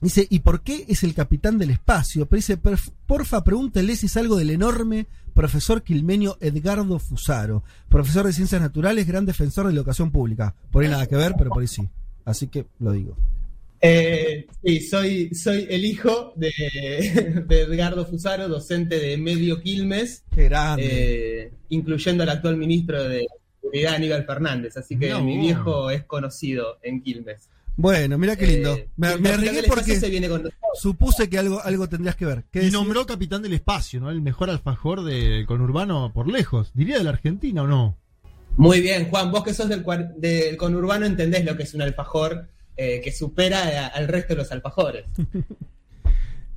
dice, 0.00 0.26
¿y 0.30 0.40
por 0.40 0.62
qué 0.62 0.84
es 0.88 1.02
el 1.04 1.14
capitán 1.14 1.58
del 1.58 1.70
espacio? 1.70 2.26
Pero 2.26 2.38
dice, 2.38 2.60
"Perf- 2.60 2.92
porfa, 3.06 3.42
pregúntele 3.44 3.96
si 3.96 4.06
es 4.06 4.16
algo 4.16 4.36
del 4.36 4.50
enorme 4.50 5.06
profesor 5.34 5.82
quilmenio 5.82 6.36
Edgardo 6.40 6.98
Fusaro, 6.98 7.62
profesor 7.88 8.26
de 8.26 8.32
ciencias 8.32 8.60
naturales, 8.60 9.06
gran 9.06 9.24
defensor 9.26 9.66
de 9.66 9.72
la 9.72 9.78
educación 9.78 10.10
pública. 10.10 10.54
Por 10.72 10.82
ahí 10.82 10.90
nada 10.90 11.06
que 11.06 11.16
ver, 11.16 11.34
pero 11.38 11.50
por 11.50 11.60
ahí 11.62 11.68
sí. 11.68 11.88
Así 12.24 12.48
que 12.48 12.66
lo 12.80 12.90
digo. 12.92 13.16
Eh, 13.80 14.46
sí, 14.64 14.80
soy, 14.80 15.34
soy 15.34 15.66
el 15.70 15.84
hijo 15.84 16.32
de, 16.36 16.50
de 17.46 17.60
Edgardo 17.62 18.04
Fusaro, 18.06 18.48
docente 18.48 18.98
de 18.98 19.16
Medio 19.16 19.60
Quilmes, 19.60 20.24
Qué 20.34 20.44
grande. 20.44 21.42
eh, 21.44 21.52
incluyendo 21.68 22.22
al 22.24 22.30
actual 22.30 22.56
ministro 22.56 23.02
de 23.04 23.26
Seguridad, 23.60 23.94
Aníbal 23.94 24.24
Fernández. 24.24 24.76
Así 24.76 24.98
que 24.98 25.14
mi 25.16 25.38
viejo 25.38 25.90
es 25.90 26.04
conocido 26.04 26.78
en 26.82 27.02
Quilmes. 27.02 27.48
Bueno, 27.76 28.18
mira 28.18 28.34
qué 28.34 28.46
lindo. 28.48 28.74
Eh, 28.74 28.88
me 28.96 29.16
me 29.18 29.36
del 29.36 29.44
espacio 29.58 29.94
se 29.94 30.00
porque 30.00 30.10
viene 30.10 30.28
con 30.28 30.42
nosotros. 30.42 30.60
supuse 30.74 31.28
que 31.30 31.38
algo, 31.38 31.62
algo 31.62 31.88
tendrías 31.88 32.16
que 32.16 32.26
ver. 32.26 32.44
¿Qué 32.50 32.58
Y 32.58 32.62
decís? 32.62 32.72
nombró 32.72 33.06
capitán 33.06 33.42
del 33.42 33.52
espacio, 33.52 34.00
¿no? 34.00 34.10
El 34.10 34.20
mejor 34.20 34.50
alfajor 34.50 35.04
del 35.04 35.46
conurbano 35.46 36.12
por 36.12 36.26
lejos. 36.26 36.72
¿Diría 36.74 36.98
de 36.98 37.04
la 37.04 37.10
Argentina 37.10 37.62
o 37.62 37.66
no? 37.68 37.96
Muy 38.56 38.80
bien, 38.80 39.08
Juan, 39.08 39.30
vos 39.30 39.44
que 39.44 39.54
sos 39.54 39.68
del, 39.68 39.84
del 40.16 40.56
conurbano 40.56 41.06
entendés 41.06 41.44
lo 41.44 41.56
que 41.56 41.62
es 41.62 41.74
un 41.74 41.82
alfajor 41.82 42.48
eh, 42.80 43.00
que 43.02 43.10
supera 43.10 43.88
al 43.88 44.06
resto 44.06 44.34
de 44.34 44.38
los 44.38 44.52
alfajores. 44.52 45.04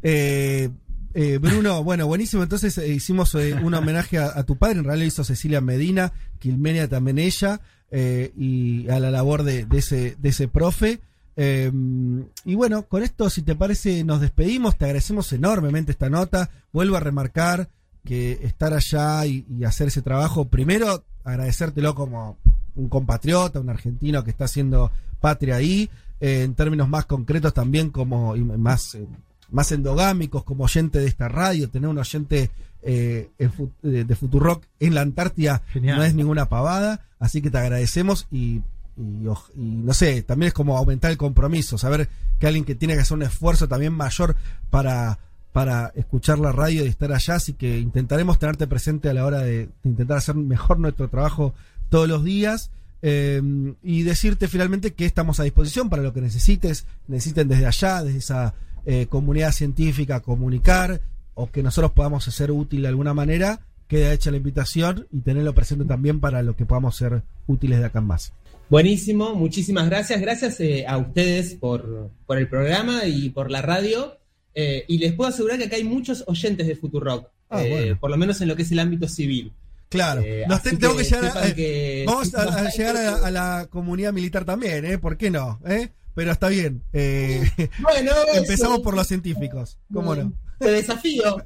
Eh, 0.04 0.68
eh, 1.14 1.38
Bruno, 1.38 1.84
bueno, 1.84 2.08
buenísimo. 2.08 2.42
Entonces 2.42 2.76
hicimos 2.80 3.36
un 3.36 3.72
homenaje 3.76 4.18
a, 4.18 4.42
tu 4.42 4.58
padre. 4.58 4.80
En 4.80 4.86
realidad 4.86 5.06
hizo 5.06 5.24
Cecilia 5.24 5.62
Medina, 5.62 6.12
Quilmenia 6.40 6.88
también 6.88 7.20
ella, 7.20 7.62
y 7.92 8.90
a 8.90 9.00
la 9.00 9.12
labor 9.12 9.44
de, 9.44 9.68
ese, 9.72 10.48
profe. 10.48 11.02
Y 11.38 12.56
bueno, 12.56 12.88
con 12.88 13.04
esto, 13.04 13.30
si 13.30 13.44
te 13.44 13.54
parece, 13.54 14.04
nos 14.04 14.22
despedimos. 14.22 14.76
Te 14.76 14.86
agradecemos 14.86 15.32
enormemente 15.34 15.92
esta 15.92 16.10
nota. 16.10 16.50
Vuelvo 16.74 16.98
a 16.98 17.00
remarcar 17.00 17.70
que 18.04 18.40
estar 18.42 18.74
allá 18.74 19.24
y, 19.28 19.46
y 19.56 19.66
hacer 19.66 19.90
ese 19.90 20.02
trabajo, 20.02 20.46
primero 20.46 21.04
agradecértelo 21.24 21.94
como 21.94 22.40
un 22.76 22.90
compatriota, 22.90 23.60
un 23.60 23.70
argentino 23.70 24.24
que 24.24 24.32
está 24.32 24.46
haciendo 24.46 24.92
patria 25.20 25.56
ahí, 25.56 25.90
eh, 26.22 26.44
en 26.44 26.54
términos 26.56 26.88
más 26.88 27.06
concretos 27.06 27.54
también 27.54 27.90
como 27.90 28.36
y 28.38 28.44
más, 28.44 28.96
eh, 28.96 29.06
más 29.50 29.72
endogámicos 29.74 30.44
como 30.46 30.64
oyente 30.64 31.00
de 31.00 31.08
esta 31.08 31.28
radio, 31.28 31.70
tener 31.70 31.90
un 31.90 31.98
oyente 31.98 32.50
eh, 32.84 33.30
fu- 33.56 33.72
de, 33.82 34.16
Futurock 34.16 34.64
en 34.80 34.96
la 34.96 35.02
Antártida 35.02 35.62
Genial. 35.74 35.98
no 35.98 36.04
es 36.04 36.16
ninguna 36.16 36.48
pavada, 36.48 37.06
así 37.20 37.42
que 37.42 37.50
te 37.52 37.58
agradecemos 37.58 38.28
y, 38.32 38.62
y, 38.98 39.28
y 39.56 39.62
no 39.84 39.94
sé, 39.94 40.22
también 40.24 40.48
es 40.48 40.54
como 40.54 40.78
aumentar 40.78 41.12
el 41.12 41.18
compromiso, 41.18 41.78
saber 41.78 42.08
que 42.40 42.48
alguien 42.48 42.66
que 42.66 42.76
tiene 42.76 42.94
que 42.96 43.02
hacer 43.02 43.18
un 43.18 43.24
esfuerzo 43.24 43.68
también 43.68 43.94
mayor 43.94 44.36
para 44.70 45.20
para 45.54 45.92
escuchar 45.96 46.40
la 46.40 46.54
radio 46.54 46.86
y 46.86 46.88
estar 46.88 47.12
allá, 47.12 47.36
así 47.36 47.52
que 47.52 47.78
intentaremos 47.78 48.40
tenerte 48.40 48.68
presente 48.68 49.10
a 49.10 49.14
la 49.14 49.26
hora 49.26 49.40
de, 49.40 49.66
de 49.66 49.70
intentar 49.84 50.16
hacer 50.18 50.34
mejor 50.34 50.80
nuestro 50.80 51.10
trabajo 51.10 51.54
todos 51.90 52.08
los 52.08 52.24
días 52.24 52.72
eh, 53.02 53.42
y 53.84 54.04
decirte 54.04 54.48
finalmente 54.48 54.94
que 54.94 55.06
estamos 55.06 55.40
a 55.40 55.44
disposición 55.44 55.90
para 55.90 56.04
lo 56.04 56.14
que 56.14 56.22
necesites, 56.22 56.86
necesiten 57.08 57.48
desde 57.48 57.66
allá, 57.66 58.04
desde 58.04 58.20
esa 58.20 58.54
eh, 58.86 59.08
comunidad 59.08 59.52
científica, 59.52 60.20
comunicar 60.22 61.02
o 61.34 61.50
que 61.50 61.64
nosotros 61.64 61.92
podamos 61.92 62.24
ser 62.26 62.52
útil 62.52 62.82
de 62.84 62.88
alguna 62.90 63.14
manera, 63.14 63.62
queda 63.88 64.14
hecha 64.14 64.32
la 64.32 64.38
invitación 64.38 65.08
y 65.12 65.20
tenerlo 65.22 65.54
presente 65.54 65.86
también 65.86 66.20
para 66.20 66.44
lo 66.44 66.56
que 66.56 66.66
podamos 66.66 66.96
ser 66.96 67.24
útiles 67.48 67.80
de 67.80 67.86
acá 67.86 68.00
en 68.00 68.06
más. 68.06 68.34
Buenísimo, 68.70 69.36
muchísimas 69.36 69.88
gracias. 69.90 70.22
Gracias 70.22 70.60
eh, 70.62 70.86
a 70.88 70.98
ustedes 70.98 71.56
por, 71.56 72.10
por 72.26 72.38
el 72.38 72.48
programa 72.48 73.06
y 73.06 73.30
por 73.30 73.52
la 73.52 73.62
radio. 73.62 74.18
Eh, 74.56 74.86
y 74.88 74.98
les 74.98 75.14
puedo 75.14 75.30
asegurar 75.30 75.58
que 75.58 75.66
acá 75.66 75.76
hay 75.76 75.84
muchos 75.84 76.24
oyentes 76.28 76.68
de 76.68 76.76
Futurock, 76.76 77.28
Ah, 77.50 77.64
bueno. 77.70 77.98
por 78.00 78.10
lo 78.10 78.16
menos 78.18 78.40
en 78.40 78.48
lo 78.48 78.56
que 78.56 78.62
es 78.62 78.72
el 78.72 78.80
ámbito 78.80 79.10
civil. 79.10 79.52
Claro, 79.92 80.22
Eh, 80.26 80.46
nos 80.48 80.60
así 80.60 80.70
te- 80.72 80.78
tengo 80.78 80.96
que, 80.98 81.04
llegar 81.04 81.38
a, 81.38 81.48
eh, 81.50 81.54
que- 81.54 82.04
vamos 82.08 82.34
a, 82.34 82.42
a 82.66 82.70
llegar 82.72 82.96
a, 82.98 83.28
a 83.28 83.30
la 83.32 83.68
comunidad 83.70 84.14
militar 84.14 84.46
también, 84.46 84.86
¿eh? 84.86 84.98
¿Por 84.98 85.18
qué 85.18 85.30
no? 85.30 85.60
¿Eh? 85.68 85.90
Pero 86.16 86.32
está 86.32 86.48
bien. 86.48 86.82
eh, 86.94 87.44
Bueno, 87.82 88.12
empezamos 88.34 88.80
por 88.80 88.96
los 88.96 89.06
científicos, 89.08 89.78
¿cómo 89.94 90.16
no? 90.16 90.32
Te 90.60 90.72
desafío. 90.72 91.46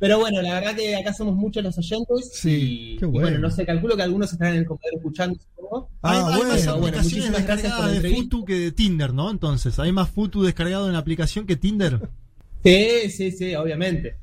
Pero 0.00 0.18
bueno, 0.20 0.40
la 0.42 0.54
verdad 0.54 0.76
que 0.76 0.94
acá 0.96 1.12
somos 1.12 1.34
muchos 1.34 1.62
los 1.62 1.76
oyentes. 1.78 2.30
Sí, 2.32 2.94
y, 2.94 2.96
qué 2.98 3.04
y 3.04 3.08
bueno. 3.08 3.20
bueno, 3.28 3.38
no 3.40 3.50
sé, 3.50 3.66
calculo 3.66 3.96
que 3.96 4.02
algunos 4.02 4.32
estarán 4.32 4.54
en 4.54 4.60
el 4.60 4.66
comedor 4.66 4.94
escuchando. 4.94 5.38
Ah, 5.72 5.88
hay, 6.02 6.18
hay 6.18 6.24
bueno. 6.38 6.48
más 6.72 6.80
Bueno, 6.80 6.98
muchísimas 7.02 7.44
gracias 7.46 7.72
por 7.74 7.86
la 7.86 7.92
de. 8.00 8.10
Futu 8.14 8.44
que 8.44 8.54
de 8.54 8.72
Tinder, 8.72 9.12
¿no? 9.12 9.30
Entonces, 9.30 9.78
hay 9.78 9.90
más 9.92 10.08
Futu 10.10 10.42
descargado 10.44 10.86
en 10.86 10.92
la 10.92 10.98
aplicación 11.00 11.46
que 11.46 11.56
Tinder. 11.56 12.08
Sí, 12.64 13.10
sí, 13.10 13.30
sí, 13.32 13.54
obviamente. 13.56 14.16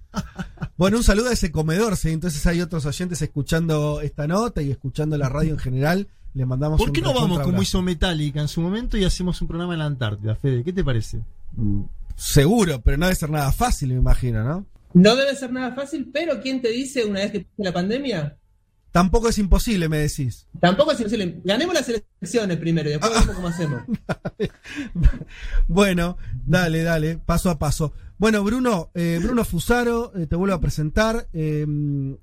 Bueno, 0.77 0.97
un 0.97 1.03
saludo 1.03 1.29
a 1.29 1.33
ese 1.33 1.51
comedor, 1.51 1.95
¿sí? 1.95 2.09
Entonces 2.09 2.45
hay 2.47 2.61
otros 2.61 2.85
oyentes 2.85 3.21
escuchando 3.21 4.01
esta 4.01 4.27
nota 4.27 4.61
y 4.61 4.71
escuchando 4.71 5.17
la 5.17 5.29
radio 5.29 5.51
en 5.51 5.59
general. 5.59 6.07
Les 6.33 6.45
mandamos 6.45 6.79
¿Por 6.79 6.89
un 6.89 6.93
qué 6.93 7.01
no 7.01 7.13
vamos 7.13 7.39
como 7.39 7.61
hizo 7.61 7.81
Metallica 7.81 8.41
en 8.41 8.49
su 8.49 8.59
momento 8.59 8.97
y 8.97 9.05
hacemos 9.05 9.41
un 9.41 9.47
programa 9.47 9.73
en 9.73 9.79
la 9.79 9.85
Antártida, 9.85 10.35
Fede? 10.35 10.65
¿Qué 10.65 10.73
te 10.73 10.83
parece? 10.83 11.21
Mm, 11.53 11.83
Seguro, 12.15 12.81
pero 12.81 12.97
no 12.97 13.05
debe 13.05 13.15
ser 13.15 13.29
nada 13.29 13.51
fácil, 13.51 13.89
me 13.89 13.95
imagino, 13.95 14.43
¿no? 14.43 14.65
No 14.93 15.15
debe 15.15 15.35
ser 15.35 15.51
nada 15.51 15.73
fácil, 15.73 16.09
pero 16.13 16.41
¿quién 16.41 16.61
te 16.61 16.69
dice 16.69 17.05
una 17.05 17.19
vez 17.19 17.31
que 17.31 17.39
pase 17.41 17.63
la 17.63 17.73
pandemia? 17.73 18.37
Tampoco 18.95 19.27
es 19.27 19.37
imposible, 19.39 19.89
me 19.89 19.97
decís. 19.97 20.47
Tampoco 20.61 20.93
es 20.93 20.99
imposible. 21.01 21.41
Ganemos 21.43 21.75
las 21.75 21.89
elecciones 21.89 22.55
primero 22.57 22.87
y 22.87 22.93
después 22.93 23.11
Ah. 23.13 23.19
vemos 23.19 23.35
cómo 23.35 23.47
hacemos. 23.49 23.81
Bueno, 25.67 26.17
dale, 26.45 26.81
dale, 26.83 27.17
paso 27.17 27.49
a 27.49 27.59
paso. 27.59 27.91
Bueno, 28.17 28.41
Bruno, 28.43 28.91
eh, 28.93 29.19
Bruno 29.21 29.43
Fusaro, 29.43 30.13
eh, 30.15 30.27
te 30.27 30.37
vuelvo 30.37 30.55
a 30.55 30.61
presentar, 30.61 31.27
eh, 31.33 31.65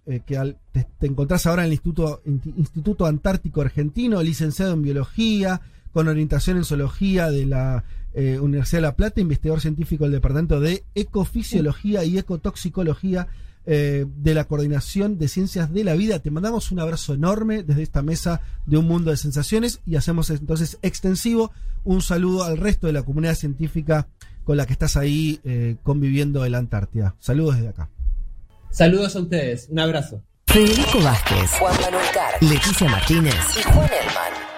eh, 0.07 0.21
que 0.25 0.39
al- 0.39 0.57
te, 0.73 0.87
te 0.99 1.07
encontrás 1.07 1.45
ahora 1.47 1.63
en 1.63 1.67
el 1.67 1.73
Instituto, 1.73 2.23
Instituto 2.25 3.05
Antártico 3.05 3.61
Argentino, 3.61 4.23
licenciado 4.23 4.73
en 4.73 4.81
Biología, 4.81 5.61
con 5.93 6.09
orientación 6.09 6.57
en 6.57 6.65
Zoología 6.65 7.31
de 7.31 7.45
la 7.45 7.85
Universidad 8.15 8.79
de 8.79 8.83
La 8.83 8.97
Plata, 8.97 9.21
investigador 9.21 9.61
científico 9.61 10.05
del 10.05 10.13
Departamento 10.13 10.59
de 10.61 10.85
Ecofisiología 10.95 12.05
y 12.05 12.17
Ecotoxicología 12.19 13.29
eh, 13.65 14.07
de 14.17 14.35
la 14.35 14.45
Coordinación 14.45 15.19
de 15.19 15.29
Ciencias 15.29 15.73
de 15.73 15.85
la 15.85 15.95
Vida. 15.95 16.19
Te 16.19 16.31
mandamos 16.31 16.71
un 16.73 16.81
abrazo 16.81 17.15
enorme 17.15 17.63
desde 17.63 17.83
esta 17.83 18.03
mesa 18.03 18.41
de 18.67 18.77
un 18.77 18.87
mundo 18.87 19.11
de 19.11 19.17
sensaciones 19.17 19.81
y 19.87 19.97
hacemos 19.97 20.31
entonces 20.31 20.79
extensivo 20.83 21.53
un 21.85 22.03
saludo 22.03 22.45
al 22.45 22.59
resto 22.59 22.87
de 22.87 22.93
la 22.93 23.03
comunidad 23.03 23.35
científica 23.35 24.09
con 24.45 24.57
la 24.57 24.67
que 24.67 24.73
estás 24.73 24.97
ahí 24.97 25.41
eh, 25.45 25.77
conviviendo 25.83 26.45
en 26.45 26.53
la 26.53 26.59
Antártida. 26.59 27.15
Saludos 27.19 27.57
desde 27.57 27.69
acá. 27.69 27.89
Saludos 28.71 29.15
a 29.17 29.21
ustedes. 29.21 29.69
Un 29.71 29.79
abrazo. 29.79 30.23
Federico 30.47 31.01
Vázquez, 31.01 31.51
Juan 31.59 31.75
Manuel 31.81 32.07
Carr, 32.13 32.43
Leticia 32.43 32.89
Martínez 32.89 33.35
y 33.59 33.63
Juan 33.63 33.89
Elman. 33.89 34.53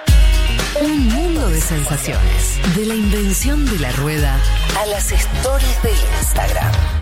Un 0.91 1.09
mundo 1.09 1.49
de 1.49 1.61
sensaciones. 1.61 2.59
De 2.75 2.85
la 2.87 2.95
invención 2.95 3.65
de 3.67 3.79
la 3.79 3.93
rueda 3.93 4.41
a 4.77 4.87
las 4.87 5.13
stories 5.13 5.83
de 5.83 5.91
Instagram. 6.19 6.95